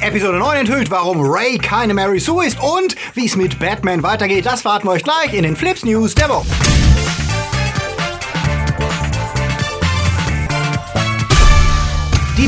Episode 0.00 0.38
9 0.38 0.56
enthüllt, 0.60 0.90
warum 0.90 1.20
Ray 1.20 1.58
keine 1.58 1.92
Mary 1.92 2.20
Sue 2.20 2.46
ist 2.46 2.58
und 2.60 2.96
wie 3.14 3.26
es 3.26 3.36
mit 3.36 3.58
Batman 3.58 4.02
weitergeht. 4.02 4.46
Das 4.46 4.64
warten 4.64 4.86
wir 4.86 4.92
euch 4.92 5.04
gleich 5.04 5.34
in 5.34 5.42
den 5.42 5.56
Flips 5.56 5.84
News 5.84 6.14
der 6.14 6.30
Woche. 6.30 6.46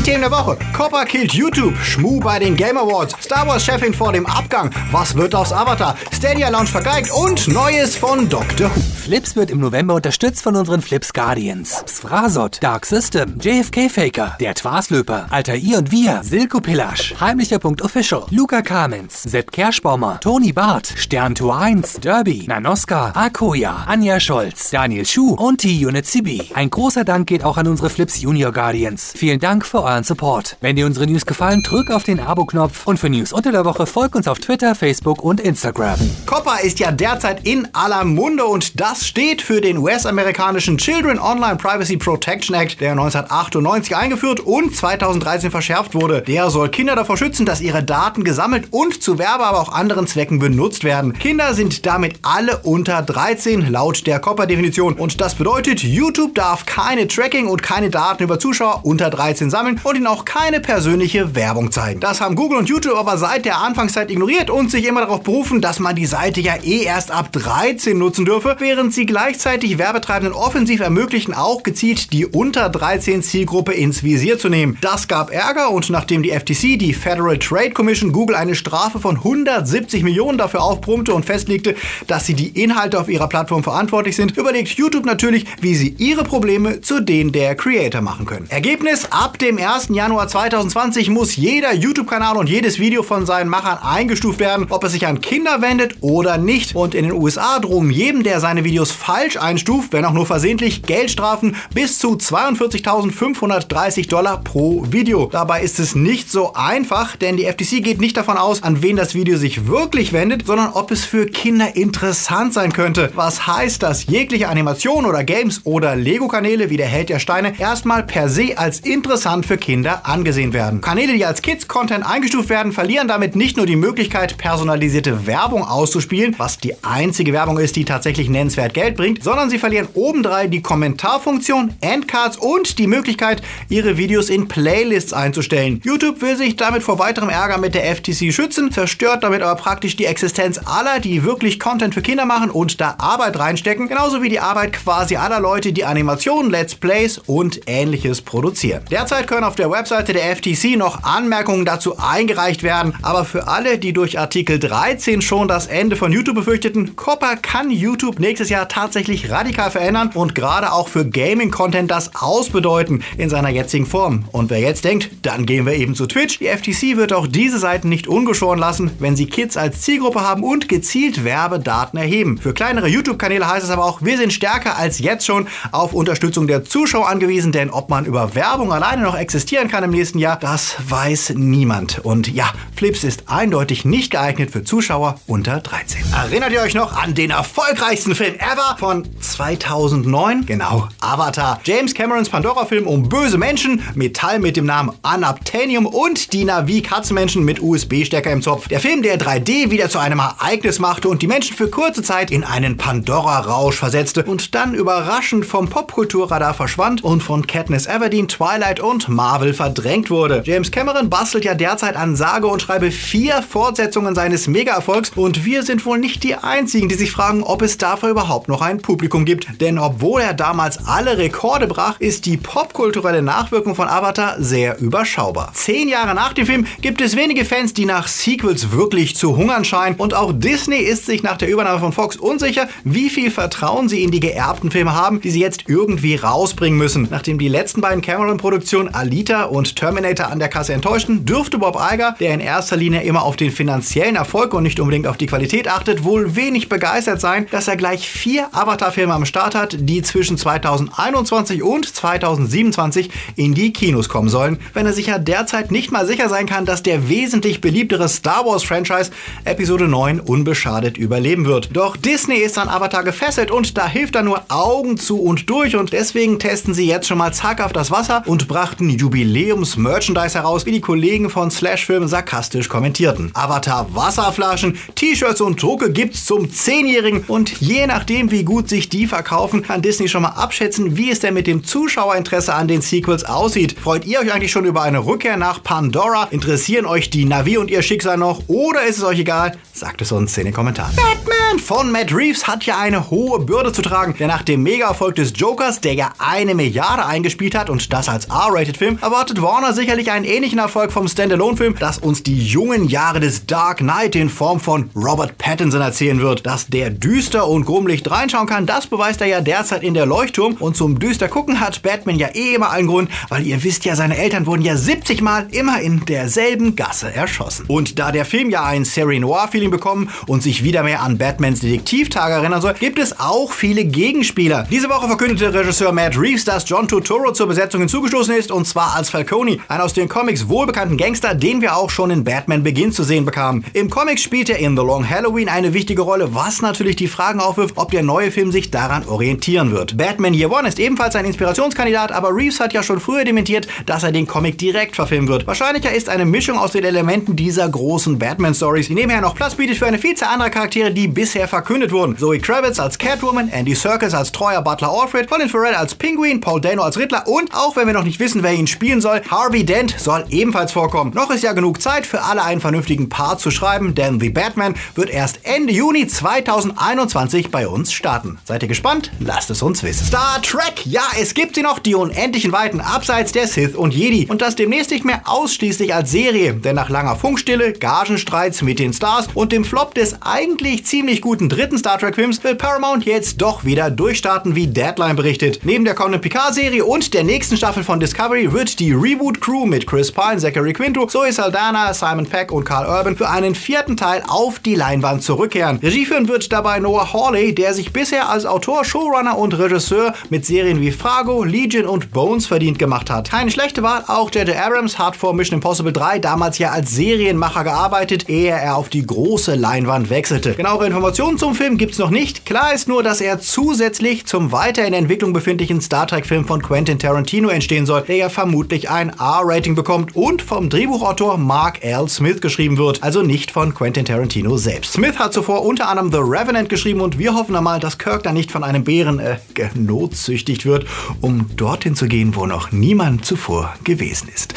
Themen 0.03 0.21
der 0.21 0.31
Woche. 0.31 0.57
Copper 0.73 1.05
killt 1.05 1.33
YouTube. 1.33 1.77
Schmu 1.77 2.19
bei 2.19 2.37
den 2.37 2.57
Game 2.57 2.77
Awards. 2.77 3.15
Star 3.21 3.47
Wars 3.47 3.63
Chefin 3.63 3.93
vor 3.93 4.11
dem 4.11 4.25
Abgang. 4.25 4.69
Was 4.91 5.15
wird 5.15 5.33
aus 5.33 5.53
Avatar? 5.53 5.95
Stadia 6.11 6.49
Launch 6.49 6.69
vergeigt 6.69 7.09
und 7.13 7.47
Neues 7.47 7.95
von 7.95 8.27
Doctor 8.27 8.69
Who. 8.75 8.81
Flips 9.03 9.35
wird 9.35 9.51
im 9.51 9.59
November 9.59 9.95
unterstützt 9.95 10.41
von 10.43 10.55
unseren 10.55 10.81
Flips 10.81 11.11
Guardians. 11.11 11.83
Sfrasot, 11.87 12.63
Dark 12.63 12.85
System, 12.85 13.37
JFK 13.37 13.89
Faker, 13.89 14.37
der 14.39 14.55
Twaslöper, 14.55 15.27
Alter 15.29 15.55
I 15.55 15.75
und 15.75 15.91
Wir, 15.91 16.21
Silko 16.23 16.61
Pillasch, 16.61 17.13
Heimlicher.official, 17.19 18.27
Luca 18.29 18.61
Kamens, 18.61 19.23
Sepp 19.23 19.51
Kerschbaumer, 19.51 20.21
Toni 20.21 20.53
Barth, 20.53 20.93
Stern 20.95 21.35
Tour 21.35 21.57
1, 21.57 21.95
Derby, 21.95 22.45
Nanoska, 22.47 23.11
Akoya, 23.13 23.83
Anja 23.87 24.21
Scholz, 24.21 24.69
Daniel 24.69 25.05
Schuh 25.05 25.33
und 25.33 25.57
T-Unit 25.57 26.05
CB. 26.05 26.53
Ein 26.53 26.69
großer 26.69 27.03
Dank 27.03 27.27
geht 27.27 27.43
auch 27.43 27.57
an 27.57 27.67
unsere 27.67 27.89
Flips 27.89 28.21
Junior 28.21 28.53
Guardians. 28.53 29.11
Vielen 29.17 29.41
Dank 29.41 29.65
für 29.65 29.83
euren 29.93 30.03
Support. 30.03 30.57
Wenn 30.59 30.75
dir 30.75 30.87
unsere 30.87 31.05
News 31.05 31.25
gefallen, 31.25 31.61
drück 31.61 31.91
auf 31.91 32.03
den 32.03 32.19
Abo-Knopf 32.19 32.87
und 32.87 32.97
für 32.97 33.09
News 33.09 33.31
unter 33.31 33.51
der 33.51 33.63
Woche 33.63 33.85
folg 33.85 34.15
uns 34.15 34.27
auf 34.27 34.39
Twitter, 34.39 34.73
Facebook 34.73 35.23
und 35.23 35.39
Instagram. 35.39 35.99
Copper 36.25 36.61
ist 36.63 36.79
ja 36.79 36.91
derzeit 36.91 37.45
in 37.45 37.67
aller 37.73 38.03
Munde 38.03 38.45
und 38.45 38.79
das 38.79 39.05
steht 39.05 39.41
für 39.43 39.61
den 39.61 39.77
US-amerikanischen 39.77 40.77
Children 40.77 41.19
Online 41.19 41.57
Privacy 41.57 41.97
Protection 41.97 42.55
Act, 42.55 42.81
der 42.81 42.91
1998 42.93 43.95
eingeführt 43.95 44.39
und 44.39 44.75
2013 44.75 45.51
verschärft 45.51 45.93
wurde. 45.93 46.23
Der 46.23 46.49
soll 46.49 46.69
Kinder 46.69 46.95
davor 46.95 47.17
schützen, 47.17 47.45
dass 47.45 47.61
ihre 47.61 47.83
Daten 47.83 48.23
gesammelt 48.23 48.69
und 48.71 49.03
zu 49.03 49.19
Werbe, 49.19 49.45
aber 49.45 49.59
auch 49.59 49.71
anderen 49.71 50.07
Zwecken 50.07 50.39
benutzt 50.39 50.83
werden. 50.83 51.13
Kinder 51.13 51.53
sind 51.53 51.85
damit 51.85 52.15
alle 52.23 52.57
unter 52.59 53.03
13 53.03 53.71
laut 53.71 54.07
der 54.07 54.19
Copper-Definition 54.19 54.93
und 54.93 55.21
das 55.21 55.35
bedeutet, 55.35 55.83
YouTube 55.83 56.33
darf 56.33 56.65
keine 56.65 57.07
Tracking 57.07 57.47
und 57.47 57.61
keine 57.61 57.91
Daten 57.91 58.23
über 58.23 58.39
Zuschauer 58.39 58.81
unter 58.83 59.11
13 59.11 59.51
sammeln 59.51 59.82
und 59.83 59.95
ihnen 59.95 60.07
auch 60.07 60.25
keine 60.25 60.59
persönliche 60.59 61.35
Werbung 61.35 61.71
zeigen. 61.71 61.99
Das 61.99 62.21
haben 62.21 62.35
Google 62.35 62.59
und 62.59 62.69
YouTube 62.69 62.97
aber 62.97 63.17
seit 63.17 63.45
der 63.45 63.57
Anfangszeit 63.57 64.11
ignoriert 64.11 64.49
und 64.49 64.71
sich 64.71 64.87
immer 64.87 65.01
darauf 65.01 65.23
berufen, 65.23 65.61
dass 65.61 65.79
man 65.79 65.95
die 65.95 66.05
Seite 66.05 66.41
ja 66.41 66.55
eh 66.63 66.83
erst 66.83 67.11
ab 67.11 67.31
13 67.31 67.97
nutzen 67.97 68.25
dürfe, 68.25 68.55
während 68.59 68.93
sie 68.93 69.05
gleichzeitig 69.05 69.77
Werbetreibenden 69.77 70.33
offensiv 70.33 70.79
ermöglichen, 70.79 71.33
auch 71.33 71.63
gezielt 71.63 72.13
die 72.13 72.25
unter 72.25 72.69
13 72.69 73.23
Zielgruppe 73.23 73.73
ins 73.73 74.03
Visier 74.03 74.37
zu 74.37 74.49
nehmen. 74.49 74.77
Das 74.81 75.07
gab 75.07 75.31
Ärger 75.31 75.71
und 75.71 75.89
nachdem 75.89 76.23
die 76.23 76.31
FTC, 76.31 76.77
die 76.77 76.93
Federal 76.93 77.37
Trade 77.37 77.71
Commission, 77.71 78.11
Google 78.11 78.35
eine 78.35 78.55
Strafe 78.55 78.99
von 78.99 79.17
170 79.17 80.03
Millionen 80.03 80.37
dafür 80.37 80.63
aufbrummte 80.63 81.13
und 81.13 81.25
festlegte, 81.25 81.75
dass 82.07 82.25
sie 82.25 82.33
die 82.33 82.61
Inhalte 82.61 82.99
auf 82.99 83.09
ihrer 83.09 83.27
Plattform 83.27 83.63
verantwortlich 83.63 84.15
sind, 84.15 84.37
überlegt 84.37 84.69
YouTube 84.69 85.05
natürlich, 85.05 85.45
wie 85.61 85.75
sie 85.75 85.95
ihre 85.97 86.23
Probleme 86.23 86.81
zu 86.81 87.01
denen 87.01 87.31
der 87.31 87.55
Creator 87.55 88.01
machen 88.01 88.25
können. 88.25 88.49
Ergebnis, 88.49 89.07
ab 89.11 89.39
dem 89.39 89.57
1. 89.57 89.72
Januar 89.73 90.27
2020 90.27 91.09
muss 91.09 91.35
jeder 91.35 91.73
YouTube-Kanal 91.73 92.37
und 92.37 92.47
jedes 92.47 92.77
Video 92.77 93.01
von 93.01 93.25
seinen 93.25 93.49
Machern 93.49 93.79
eingestuft 93.79 94.39
werden, 94.39 94.67
ob 94.69 94.83
es 94.83 94.91
sich 94.91 95.07
an 95.07 95.19
Kinder 95.19 95.63
wendet 95.63 95.95
oder 96.01 96.37
nicht. 96.37 96.75
Und 96.75 96.93
in 96.93 97.05
den 97.05 97.11
USA 97.11 97.57
drohen 97.57 97.89
jedem, 97.89 98.21
der 98.21 98.39
seine 98.39 98.63
Videos 98.63 98.91
falsch 98.91 99.35
einstuft, 99.35 99.91
wenn 99.91 100.05
auch 100.05 100.13
nur 100.13 100.27
versehentlich, 100.27 100.83
Geldstrafen 100.83 101.55
bis 101.73 101.97
zu 101.97 102.11
42.530 102.11 104.09
Dollar 104.09 104.41
pro 104.43 104.85
Video. 104.91 105.27
Dabei 105.31 105.63
ist 105.63 105.79
es 105.79 105.95
nicht 105.95 106.29
so 106.29 106.53
einfach, 106.53 107.15
denn 107.15 107.35
die 107.35 107.45
FTC 107.45 107.83
geht 107.83 107.99
nicht 107.99 108.15
davon 108.15 108.37
aus, 108.37 108.61
an 108.61 108.83
wen 108.83 108.95
das 108.95 109.15
Video 109.15 109.37
sich 109.37 109.65
wirklich 109.67 110.13
wendet, 110.13 110.45
sondern 110.45 110.73
ob 110.73 110.91
es 110.91 111.03
für 111.03 111.25
Kinder 111.25 111.75
interessant 111.75 112.53
sein 112.53 112.73
könnte. 112.73 113.11
Was 113.15 113.47
heißt, 113.47 113.81
dass 113.81 114.05
jegliche 114.05 114.49
Animation 114.49 115.07
oder 115.07 115.23
Games 115.23 115.61
oder 115.63 115.95
Lego-Kanäle 115.95 116.69
wie 116.69 116.77
der 116.77 116.85
Held 116.85 117.09
der 117.09 117.17
Steine 117.17 117.59
erstmal 117.59 118.03
per 118.03 118.29
se 118.29 118.55
als 118.55 118.79
interessant 118.79 119.47
für 119.47 119.57
Kinder 119.63 120.05
angesehen 120.05 120.53
werden. 120.53 120.81
Kanäle, 120.81 121.13
die 121.13 121.25
als 121.25 121.41
Kids-Content 121.41 122.05
eingestuft 122.05 122.49
werden, 122.49 122.73
verlieren 122.73 123.07
damit 123.07 123.35
nicht 123.35 123.55
nur 123.57 123.65
die 123.65 123.77
Möglichkeit, 123.77 124.37
personalisierte 124.37 125.25
Werbung 125.25 125.63
auszuspielen, 125.63 126.35
was 126.37 126.57
die 126.57 126.75
einzige 126.83 127.33
Werbung 127.33 127.57
ist, 127.57 127.77
die 127.77 127.85
tatsächlich 127.85 128.29
nennenswert 128.29 128.73
Geld 128.73 128.97
bringt, 128.97 129.23
sondern 129.23 129.49
sie 129.49 129.57
verlieren 129.57 129.87
obendrein 129.93 130.51
die 130.51 130.61
Kommentarfunktion, 130.61 131.73
Endcards 131.79 132.37
und 132.37 132.77
die 132.77 132.87
Möglichkeit, 132.87 133.41
ihre 133.69 133.97
Videos 133.97 134.29
in 134.29 134.49
Playlists 134.49 135.13
einzustellen. 135.13 135.81
YouTube 135.85 136.21
will 136.21 136.35
sich 136.35 136.57
damit 136.57 136.83
vor 136.83 136.99
weiterem 136.99 137.29
Ärger 137.29 137.57
mit 137.57 137.73
der 137.73 137.95
FTC 137.95 138.33
schützen, 138.33 138.71
zerstört 138.71 139.23
damit 139.23 139.41
aber 139.41 139.59
praktisch 139.59 139.95
die 139.95 140.05
Existenz 140.05 140.59
aller, 140.65 140.99
die 140.99 141.23
wirklich 141.23 141.57
Content 141.57 141.93
für 141.93 142.01
Kinder 142.01 142.25
machen 142.25 142.49
und 142.49 142.81
da 142.81 142.95
Arbeit 142.97 143.39
reinstecken, 143.39 143.87
genauso 143.87 144.21
wie 144.21 144.29
die 144.29 144.41
Arbeit 144.41 144.73
quasi 144.73 145.15
aller 145.15 145.39
Leute, 145.39 145.71
die 145.71 145.85
Animationen, 145.85 146.51
Let's 146.51 146.75
Plays 146.75 147.17
und 147.17 147.61
ähnliches 147.65 148.21
produzieren. 148.21 148.83
Derzeit 148.91 149.25
können 149.27 149.45
auf 149.45 149.52
der 149.55 149.71
Webseite 149.71 150.13
der 150.13 150.35
FTC 150.35 150.77
noch 150.77 151.03
Anmerkungen 151.03 151.65
dazu 151.65 151.97
eingereicht 151.97 152.63
werden, 152.63 152.93
aber 153.01 153.25
für 153.25 153.47
alle, 153.47 153.77
die 153.77 153.93
durch 153.93 154.19
Artikel 154.19 154.59
13 154.59 155.21
schon 155.21 155.47
das 155.47 155.67
Ende 155.67 155.95
von 155.95 156.11
YouTube 156.11 156.35
befürchteten, 156.35 156.95
Copper 156.95 157.35
kann 157.37 157.71
YouTube 157.71 158.19
nächstes 158.19 158.49
Jahr 158.49 158.67
tatsächlich 158.67 159.29
radikal 159.29 159.71
verändern 159.71 160.11
und 160.13 160.35
gerade 160.35 160.71
auch 160.71 160.87
für 160.87 161.05
Gaming-Content 161.05 161.89
das 161.89 162.15
ausbedeuten 162.15 163.03
in 163.17 163.29
seiner 163.29 163.49
jetzigen 163.49 163.85
Form. 163.85 164.25
Und 164.31 164.49
wer 164.49 164.59
jetzt 164.59 164.83
denkt, 164.83 165.09
dann 165.21 165.45
gehen 165.45 165.65
wir 165.65 165.73
eben 165.73 165.95
zu 165.95 166.07
Twitch. 166.07 166.39
Die 166.39 166.47
FTC 166.47 166.97
wird 166.97 167.13
auch 167.13 167.27
diese 167.27 167.59
Seiten 167.59 167.89
nicht 167.89 168.07
ungeschoren 168.07 168.59
lassen, 168.59 168.91
wenn 168.99 169.15
sie 169.15 169.27
Kids 169.27 169.57
als 169.57 169.81
Zielgruppe 169.81 170.21
haben 170.21 170.43
und 170.43 170.69
gezielt 170.69 171.23
Werbedaten 171.23 171.97
erheben. 171.97 172.37
Für 172.37 172.53
kleinere 172.53 172.87
YouTube-Kanäle 172.87 173.47
heißt 173.47 173.65
es 173.65 173.71
aber 173.71 173.85
auch, 173.85 174.01
wir 174.01 174.17
sind 174.17 174.33
stärker 174.33 174.77
als 174.77 174.99
jetzt 174.99 175.25
schon 175.25 175.47
auf 175.71 175.93
Unterstützung 175.93 176.47
der 176.47 176.63
Zuschauer 176.63 177.07
angewiesen, 177.07 177.51
denn 177.51 177.69
ob 177.69 177.89
man 177.89 178.05
über 178.05 178.35
Werbung 178.35 178.71
alleine 178.71 179.03
noch 179.03 179.15
existieren 179.33 179.67
kann 179.67 179.83
im 179.83 179.89
nächsten 179.89 180.19
Jahr, 180.19 180.37
das 180.37 180.75
weiß 180.87 181.33
niemand. 181.35 182.05
Und 182.05 182.31
ja, 182.31 182.53
Flips 182.75 183.03
ist 183.03 183.23
eindeutig 183.25 183.83
nicht 183.83 184.11
geeignet 184.11 184.51
für 184.51 184.63
Zuschauer 184.63 185.19
unter 185.25 185.59
13. 185.59 186.03
Erinnert 186.13 186.51
ihr 186.51 186.61
euch 186.61 186.75
noch 186.75 186.95
an 186.95 187.15
den 187.15 187.31
erfolgreichsten 187.31 188.13
Film 188.13 188.35
ever 188.35 188.77
von 188.77 189.07
2009? 189.19 190.45
Genau, 190.45 190.87
Avatar. 190.99 191.59
James 191.63 191.95
Camerons 191.95 192.29
Pandora-Film 192.29 192.85
um 192.85 193.09
böse 193.09 193.39
Menschen, 193.39 193.81
Metall 193.95 194.37
mit 194.37 194.55
dem 194.55 194.67
Namen 194.67 194.91
Unobtainium 195.01 195.87
und 195.87 196.31
die 196.31 196.45
Navi-Katzenmenschen 196.45 197.43
mit 197.43 197.59
USB-Stecker 197.59 198.31
im 198.31 198.43
Zopf. 198.43 198.67
Der 198.67 198.81
Film, 198.81 199.01
der 199.01 199.17
3D 199.17 199.71
wieder 199.71 199.89
zu 199.89 199.97
einem 199.97 200.19
Ereignis 200.19 200.77
machte 200.77 201.09
und 201.09 201.23
die 201.23 201.27
Menschen 201.27 201.57
für 201.57 201.71
kurze 201.71 202.03
Zeit 202.03 202.29
in 202.29 202.43
einen 202.43 202.77
Pandora-Rausch 202.77 203.77
versetzte 203.77 204.25
und 204.25 204.53
dann 204.53 204.75
überraschend 204.75 205.47
vom 205.47 205.69
Popkulturradar 205.69 206.53
verschwand 206.53 207.03
und 207.03 207.23
von 207.23 207.47
Katniss 207.47 207.87
Everdeen, 207.87 208.27
Twilight 208.27 208.79
und 208.79 209.09
Marvel 209.23 209.53
verdrängt 209.53 210.09
wurde. 210.09 210.43
James 210.43 210.69
Cameron 210.69 211.09
bastelt 211.09 211.45
ja 211.45 211.55
derzeit 211.55 211.95
an 211.95 212.17
sage 212.17 212.45
und 212.45 212.61
schreibe 212.61 212.91
vier 212.91 213.41
Fortsetzungen 213.41 214.15
seines 214.15 214.47
Mega-Erfolgs 214.47 215.13
und 215.15 215.45
wir 215.45 215.63
sind 215.63 215.85
wohl 215.85 215.97
nicht 215.97 216.23
die 216.23 216.35
einzigen, 216.35 216.89
die 216.89 216.95
sich 216.95 217.13
fragen, 217.13 217.41
ob 217.41 217.61
es 217.61 217.77
dafür 217.77 218.09
überhaupt 218.09 218.49
noch 218.49 218.61
ein 218.61 218.81
Publikum 218.81 219.23
gibt. 219.23 219.61
Denn 219.61 219.79
obwohl 219.79 220.19
er 220.19 220.33
damals 220.33 220.85
alle 220.87 221.17
Rekorde 221.17 221.67
brach, 221.67 222.01
ist 222.01 222.25
die 222.25 222.35
popkulturelle 222.35 223.21
Nachwirkung 223.21 223.75
von 223.75 223.87
Avatar 223.87 224.35
sehr 224.39 224.81
überschaubar. 224.81 225.51
Zehn 225.53 225.87
Jahre 225.87 226.15
nach 226.15 226.33
dem 226.33 226.45
Film 226.45 226.67
gibt 226.81 226.99
es 226.99 227.15
wenige 227.15 227.45
Fans, 227.45 227.73
die 227.73 227.85
nach 227.85 228.09
Sequels 228.09 228.73
wirklich 228.73 229.15
zu 229.15 229.37
hungern 229.37 229.63
scheinen 229.63 229.95
und 229.95 230.13
auch 230.13 230.33
Disney 230.33 230.79
ist 230.79 231.05
sich 231.05 231.23
nach 231.23 231.37
der 231.37 231.47
Übernahme 231.47 231.79
von 231.79 231.93
Fox 231.93 232.17
unsicher, 232.17 232.67
wie 232.83 233.09
viel 233.09 233.31
Vertrauen 233.31 233.87
sie 233.87 234.03
in 234.03 234.11
die 234.11 234.19
geerbten 234.19 234.69
Filme 234.69 234.93
haben, 234.93 235.21
die 235.21 235.31
sie 235.31 235.39
jetzt 235.39 235.63
irgendwie 235.67 236.15
rausbringen 236.15 236.77
müssen. 236.77 237.07
Nachdem 237.09 237.39
die 237.39 237.47
letzten 237.47 237.79
beiden 237.79 238.01
Cameron-Produktionen 238.01 238.93
Alita 239.13 239.43
und 239.43 239.75
Terminator 239.75 240.31
an 240.31 240.39
der 240.39 240.49
Kasse 240.49 240.73
enttäuschten, 240.73 241.23
dürfte 241.23 241.59
Bob 241.59 241.77
Iger, 241.79 242.15
der 242.19 242.33
in 242.33 242.39
erster 242.39 242.75
Linie 242.75 243.03
immer 243.03 243.21
auf 243.21 243.35
den 243.35 243.51
finanziellen 243.51 244.15
Erfolg 244.15 244.55
und 244.55 244.63
nicht 244.63 244.79
unbedingt 244.79 245.05
auf 245.05 245.17
die 245.17 245.27
Qualität 245.27 245.67
achtet, 245.67 246.03
wohl 246.03 246.35
wenig 246.35 246.67
begeistert 246.67 247.21
sein, 247.21 247.45
dass 247.51 247.67
er 247.67 247.77
gleich 247.77 248.09
vier 248.09 248.47
Avatar-Filme 248.53 249.13
am 249.13 249.27
Start 249.27 249.53
hat, 249.53 249.75
die 249.79 250.01
zwischen 250.01 250.35
2021 250.35 251.61
und 251.61 251.85
2027 251.85 253.11
in 253.35 253.53
die 253.53 253.71
Kinos 253.71 254.09
kommen 254.09 254.29
sollen, 254.29 254.57
wenn 254.73 254.87
er 254.87 254.93
sich 254.93 255.05
ja 255.05 255.19
derzeit 255.19 255.69
nicht 255.69 255.91
mal 255.91 256.07
sicher 256.07 256.27
sein 256.27 256.47
kann, 256.47 256.65
dass 256.65 256.81
der 256.81 257.07
wesentlich 257.07 257.61
beliebtere 257.61 258.09
Star 258.09 258.47
Wars-Franchise 258.47 259.11
Episode 259.45 259.87
9 259.87 260.21
unbeschadet 260.21 260.97
überleben 260.97 261.45
wird. 261.45 261.69
Doch 261.73 261.97
Disney 261.97 262.37
ist 262.37 262.57
an 262.57 262.67
Avatar 262.67 263.03
gefesselt 263.03 263.51
und 263.51 263.77
da 263.77 263.87
hilft 263.87 264.15
er 264.15 264.23
nur 264.23 264.41
Augen 264.49 264.97
zu 264.97 265.21
und 265.21 265.51
durch 265.51 265.75
und 265.75 265.93
deswegen 265.93 266.39
testen 266.39 266.73
sie 266.73 266.87
jetzt 266.87 267.07
schon 267.07 267.19
mal 267.19 267.31
zaghaft 267.31 267.75
das 267.75 267.91
Wasser 267.91 268.23
und 268.25 268.47
brachten 268.47 268.87
Jubiläums-Merchandise 269.03 270.35
heraus, 270.35 270.65
wie 270.65 270.71
die 270.71 270.79
Kollegen 270.79 271.29
von 271.29 271.51
Slashfilm 271.51 272.07
sarkastisch 272.07 272.69
kommentierten. 272.69 273.31
Avatar 273.33 273.93
Wasserflaschen, 273.93 274.79
T-Shirts 274.95 275.41
und 275.41 275.61
Drucke 275.61 275.91
gibt's 275.91 276.23
zum 276.23 276.45
10-Jährigen 276.45 277.25
und 277.27 277.59
je 277.59 277.85
nachdem, 277.85 278.31
wie 278.31 278.45
gut 278.45 278.69
sich 278.69 278.87
die 278.87 279.05
verkaufen, 279.05 279.61
kann 279.61 279.81
Disney 279.81 280.07
schon 280.07 280.21
mal 280.21 280.29
abschätzen, 280.29 280.95
wie 280.95 281.11
es 281.11 281.19
denn 281.19 281.33
mit 281.33 281.47
dem 281.47 281.65
Zuschauerinteresse 281.65 282.53
an 282.53 282.69
den 282.69 282.81
Sequels 282.81 283.25
aussieht. 283.25 283.75
Freut 283.77 284.05
ihr 284.05 284.21
euch 284.21 284.33
eigentlich 284.33 284.51
schon 284.51 284.63
über 284.63 284.83
eine 284.83 285.05
Rückkehr 285.05 285.35
nach 285.35 285.61
Pandora? 285.61 286.29
Interessieren 286.31 286.85
euch 286.85 287.09
die 287.09 287.25
Navi 287.25 287.57
und 287.57 287.69
ihr 287.69 287.81
Schicksal 287.81 288.17
noch? 288.17 288.43
Oder 288.47 288.83
ist 288.83 288.99
es 288.99 289.03
euch 289.03 289.19
egal? 289.19 289.57
Sagt 289.73 290.01
es 290.01 290.13
uns 290.13 290.37
in 290.37 290.45
den 290.45 290.53
Kommentaren. 290.53 290.95
Batman 290.95 291.59
von 291.59 291.91
Matt 291.91 292.13
Reeves 292.13 292.47
hat 292.47 292.65
ja 292.65 292.77
eine 292.79 293.09
hohe 293.09 293.39
Bürde 293.39 293.73
zu 293.73 293.81
tragen, 293.81 294.15
denn 294.17 294.27
nach 294.27 294.43
dem 294.43 294.63
Mega-Erfolg 294.63 295.15
des 295.15 295.33
Jokers, 295.35 295.81
der 295.81 295.93
ja 295.93 296.13
eine 296.19 296.55
Milliarde 296.55 297.05
eingespielt 297.05 297.55
hat 297.55 297.69
und 297.69 297.91
das 297.91 298.07
als 298.07 298.25
R-Rated-Film, 298.25 298.92
erwartet 299.01 299.41
Warner 299.41 299.73
sicherlich 299.73 300.11
einen 300.11 300.25
ähnlichen 300.25 300.59
Erfolg 300.59 300.91
vom 300.91 301.07
Standalone-Film, 301.07 301.75
das 301.79 301.97
uns 301.97 302.23
die 302.23 302.37
jungen 302.37 302.87
Jahre 302.87 303.19
des 303.19 303.45
Dark 303.45 303.77
Knight 303.79 304.15
in 304.15 304.29
Form 304.29 304.59
von 304.59 304.89
Robert 304.95 305.37
Pattinson 305.37 305.81
erzählen 305.81 306.19
wird. 306.19 306.45
Dass 306.45 306.67
der 306.67 306.89
düster 306.89 307.47
und 307.47 307.65
grummelig 307.65 308.09
reinschauen 308.09 308.47
kann, 308.47 308.65
das 308.65 308.87
beweist 308.87 309.21
er 309.21 309.27
ja 309.27 309.41
derzeit 309.41 309.83
in 309.83 309.93
der 309.93 310.05
Leuchtturm 310.05 310.55
und 310.59 310.75
zum 310.75 310.99
düster 310.99 311.27
gucken 311.27 311.59
hat 311.59 311.81
Batman 311.81 312.17
ja 312.17 312.29
eh 312.33 312.55
immer 312.55 312.71
einen 312.71 312.87
Grund, 312.87 313.09
weil 313.29 313.45
ihr 313.45 313.63
wisst 313.63 313.85
ja, 313.85 313.95
seine 313.95 314.17
Eltern 314.17 314.45
wurden 314.45 314.61
ja 314.61 314.75
70 314.75 315.21
Mal 315.21 315.47
immer 315.51 315.81
in 315.81 316.05
derselben 316.05 316.75
Gasse 316.75 317.13
erschossen. 317.13 317.65
Und 317.67 317.99
da 317.99 318.11
der 318.11 318.25
Film 318.25 318.49
ja 318.49 318.63
ein 318.63 318.85
Serie 318.85 319.19
Noir-Feeling 319.19 319.71
bekommen 319.71 320.09
und 320.27 320.43
sich 320.43 320.63
wieder 320.63 320.83
mehr 320.83 321.01
an 321.01 321.17
Batmans 321.17 321.59
Detektivtage 321.61 322.33
erinnern 322.33 322.61
soll, 322.61 322.73
gibt 322.73 322.99
es 322.99 323.19
auch 323.19 323.51
viele 323.51 323.85
Gegenspieler. 323.85 324.67
Diese 324.69 324.89
Woche 324.89 325.07
verkündete 325.07 325.53
Regisseur 325.53 325.91
Matt 325.91 326.17
Reeves, 326.17 326.45
dass 326.45 326.67
John 326.67 326.87
Turturro 326.87 327.31
zur 327.31 327.47
Besetzung 327.47 327.81
hinzugestoßen 327.81 328.35
ist 328.35 328.51
und 328.51 328.65
zwar 328.65 328.82
als 328.95 329.09
Falcone, 329.09 329.59
ein 329.67 329.81
aus 329.81 329.93
den 329.93 330.09
Comics 330.09 330.49
wohlbekannten 330.49 330.97
Gangster, 330.97 331.33
den 331.33 331.61
wir 331.61 331.75
auch 331.75 331.89
schon 331.89 332.11
in 332.11 332.23
Batman 332.23 332.63
Begins 332.63 332.95
zu 332.95 333.03
sehen 333.03 333.25
bekamen. 333.25 333.65
Im 333.73 333.89
Comic 333.89 334.19
spielt 334.19 334.49
er 334.49 334.59
in 334.59 334.75
The 334.75 334.83
Long 334.83 335.09
Halloween 335.09 335.49
eine 335.49 335.73
wichtige 335.73 336.01
Rolle, 336.01 336.35
was 336.35 336.61
natürlich 336.61 336.95
die 336.95 337.07
Fragen 337.07 337.39
aufwirft, 337.39 337.77
ob 337.77 337.91
der 337.91 338.03
neue 338.03 338.31
Film 338.31 338.51
sich 338.51 338.69
daran 338.69 339.07
orientieren 339.07 339.71
wird. 339.71 339.95
Batman 339.97 340.33
Year 340.33 340.51
One 340.51 340.67
ist 340.67 340.79
ebenfalls 340.79 341.15
ein 341.15 341.25
Inspirationskandidat, 341.25 342.11
aber 342.11 342.35
Reeves 342.35 342.59
hat 342.59 342.73
ja 342.73 342.83
schon 342.83 342.99
früher 342.99 343.23
dementiert, 343.23 343.67
dass 343.85 344.03
er 344.03 344.11
den 344.11 344.27
Comic 344.27 344.57
direkt 344.57 344.95
verfilmen 344.95 345.29
wird. 345.29 345.47
Wahrscheinlicher 345.47 345.93
ist 345.93 346.09
eine 346.09 346.25
Mischung 346.25 346.57
aus 346.57 346.71
den 346.71 346.83
Elementen 346.83 347.35
dieser 347.35 347.69
großen 347.69 348.19
Batman-Stories, 348.19 348.87
die 348.87 348.95
nebenher 348.95 349.21
noch 349.21 349.35
Platz 349.35 349.55
bietet 349.55 349.77
für 349.77 349.85
eine 349.85 349.99
Vielzahl 349.99 350.33
anderer 350.33 350.49
Charaktere, 350.49 350.91
die 350.91 351.07
bisher 351.07 351.47
verkündet 351.47 351.91
wurden. 351.91 352.17
Zoe 352.17 352.39
Kravitz 352.39 352.79
als 352.79 352.97
Catwoman, 352.97 353.49
Andy 353.49 353.75
Serkis 353.75 354.13
als 354.13 354.31
treuer 354.31 354.61
Butler 354.61 354.89
Alfred, 354.89 355.29
Colin 355.29 355.49
Farrell 355.49 355.75
als 355.75 355.95
Penguin, 355.95 356.41
Paul 356.41 356.59
Dano 356.59 356.81
als 356.81 356.97
Riddler 356.97 357.27
und 357.27 357.53
auch 357.53 357.75
wenn 357.75 357.87
wir 357.87 357.93
noch 357.93 358.03
nicht 358.03 358.19
wissen, 358.19 358.43
wer 358.43 358.53
ihn 358.53 358.67
spielen 358.73 359.01
soll, 359.01 359.21
Harvey 359.29 359.63
Dent 359.65 359.95
soll 359.97 360.25
ebenfalls 360.29 360.71
vorkommen. 360.71 361.13
Noch 361.13 361.31
ist 361.31 361.43
ja 361.43 361.53
genug 361.53 361.81
Zeit 361.81 362.05
für 362.05 362.23
alle 362.23 362.43
einen 362.43 362.61
vernünftigen 362.61 363.09
Part 363.09 363.39
zu 363.39 363.51
schreiben, 363.51 363.95
denn 363.95 364.19
The 364.19 364.29
Batman 364.29 364.75
wird 364.95 365.09
erst 365.09 365.39
Ende 365.43 365.71
Juni 365.71 366.07
2021 366.07 367.51
bei 367.51 367.67
uns 367.67 367.93
starten. 367.93 368.39
Seid 368.45 368.63
ihr 368.63 368.67
gespannt? 368.67 369.11
Lasst 369.19 369.49
es 369.49 369.61
uns 369.61 369.83
wissen. 369.83 370.05
Star 370.05 370.41
Trek, 370.41 370.85
ja, 370.85 371.03
es 371.19 371.33
gibt 371.33 371.55
sie 371.55 371.61
noch, 371.61 371.79
die 371.79 371.95
unendlichen 371.95 372.51
Weiten 372.51 372.81
abseits 372.81 373.31
der 373.31 373.47
Sith 373.47 373.75
und 373.75 373.93
Jedi. 373.93 374.27
Und 374.29 374.41
das 374.41 374.55
demnächst 374.55 374.91
nicht 374.91 375.05
mehr 375.05 375.21
ausschließlich 375.25 375.93
als 375.93 376.11
Serie, 376.11 376.53
denn 376.53 376.75
nach 376.75 376.89
langer 376.89 377.15
Funkstille, 377.15 377.73
Gagenstreits 377.73 378.61
mit 378.61 378.79
den 378.79 378.93
Stars 378.93 379.27
und 379.33 379.51
dem 379.51 379.65
Flop 379.65 379.93
des 379.95 380.21
eigentlich 380.21 380.85
ziemlich 380.85 381.21
guten 381.21 381.49
dritten 381.49 381.77
Star 381.77 381.97
Trek-Films 381.97 382.43
will 382.43 382.55
Paramount 382.55 383.05
jetzt 383.05 383.41
doch 383.41 383.63
wieder 383.63 383.91
durchstarten, 383.91 384.55
wie 384.55 384.67
Deadline 384.67 385.15
berichtet. 385.15 385.61
Neben 385.63 385.85
der 385.85 385.95
kommenden 385.95 386.21
Picard-Serie 386.21 386.85
und 386.85 387.13
der 387.13 387.23
nächsten 387.23 387.57
Staffel 387.57 387.83
von 387.83 387.99
Discovery 387.99 388.51
wird 388.51 388.62
die 388.71 388.93
Reboot-Crew 388.93 389.65
mit 389.65 389.85
Chris 389.85 390.11
Pine, 390.11 390.37
Zachary 390.37 390.73
Quinto, 390.73 391.05
Zoe 391.05 391.31
Saldana, 391.31 391.93
Simon 391.93 392.25
Peck 392.25 392.51
und 392.51 392.63
Carl 392.63 392.87
Urban 392.87 393.15
für 393.15 393.29
einen 393.29 393.55
vierten 393.55 393.97
Teil 393.97 394.23
auf 394.27 394.59
die 394.59 394.75
Leinwand 394.75 395.21
zurückkehren. 395.21 395.79
Regie 395.83 396.05
führen 396.05 396.27
wird 396.27 396.51
dabei 396.51 396.79
Noah 396.79 397.13
Hawley, 397.13 397.53
der 397.53 397.73
sich 397.73 397.93
bisher 397.93 398.29
als 398.29 398.45
Autor, 398.45 398.85
Showrunner 398.85 399.37
und 399.37 399.57
Regisseur 399.57 400.13
mit 400.29 400.45
Serien 400.45 400.81
wie 400.81 400.91
Fargo, 400.91 401.43
Legion 401.43 401.85
und 401.85 402.11
Bones 402.11 402.47
verdient 402.47 402.79
gemacht 402.79 403.09
hat. 403.09 403.29
Keine 403.29 403.51
schlechte 403.51 403.83
Wahl, 403.83 404.03
auch 404.07 404.31
J.J. 404.31 404.55
Abrams 404.57 404.97
hat 404.97 405.15
vor 405.15 405.33
Mission 405.33 405.57
Impossible 405.57 405.93
3 405.93 406.19
damals 406.19 406.57
ja 406.57 406.71
als 406.71 406.91
Serienmacher 406.91 407.63
gearbeitet, 407.63 408.29
ehe 408.29 408.51
er 408.51 408.77
auf 408.77 408.89
die 408.89 409.05
große 409.05 409.55
Leinwand 409.55 410.09
wechselte. 410.09 410.53
Genauere 410.53 410.87
Informationen 410.87 411.37
zum 411.37 411.55
Film 411.55 411.77
gibt's 411.77 411.97
noch 411.97 412.09
nicht. 412.09 412.45
Klar 412.45 412.73
ist 412.73 412.87
nur, 412.87 413.03
dass 413.03 413.21
er 413.21 413.39
zusätzlich 413.39 414.25
zum 414.25 414.51
weiter 414.51 414.85
in 414.85 414.93
Entwicklung 414.93 415.33
befindlichen 415.33 415.81
Star 415.81 416.07
Trek-Film 416.07 416.45
von 416.45 416.61
Quentin 416.61 416.99
Tarantino 416.99 417.49
entstehen 417.49 417.85
soll, 417.85 418.01
der 418.01 418.15
ja 418.15 418.29
vermutlich 418.43 418.89
ein 418.89 419.07
R-Rating 419.07 419.73
bekommt 419.73 420.17
und 420.17 420.41
vom 420.41 420.69
Drehbuchautor 420.69 421.37
Mark 421.37 421.81
L. 421.81 422.09
Smith 422.09 422.41
geschrieben 422.41 422.77
wird, 422.77 423.01
also 423.01 423.21
nicht 423.21 423.51
von 423.51 423.73
Quentin 423.73 424.03
Tarantino 424.03 424.57
selbst. 424.57 424.91
Smith 424.91 425.17
hat 425.17 425.31
zuvor 425.31 425.63
unter 425.63 425.87
anderem 425.87 426.11
The 426.11 426.17
Revenant 426.17 426.67
geschrieben 426.67 426.99
und 426.99 427.17
wir 427.17 427.35
hoffen 427.35 427.55
einmal, 427.55 427.79
dass 427.79 427.97
Kirk 427.97 428.23
dann 428.23 428.33
nicht 428.33 428.51
von 428.51 428.65
einem 428.65 428.83
Bären 428.83 429.19
äh, 429.19 429.37
genotzüchtigt 429.53 430.65
wird, 430.65 430.85
um 431.21 431.55
dorthin 431.55 431.95
zu 431.95 432.07
gehen, 432.07 432.35
wo 432.35 432.45
noch 432.45 432.73
niemand 432.73 433.23
zuvor 433.23 433.73
gewesen 433.85 434.27
ist. 434.27 434.53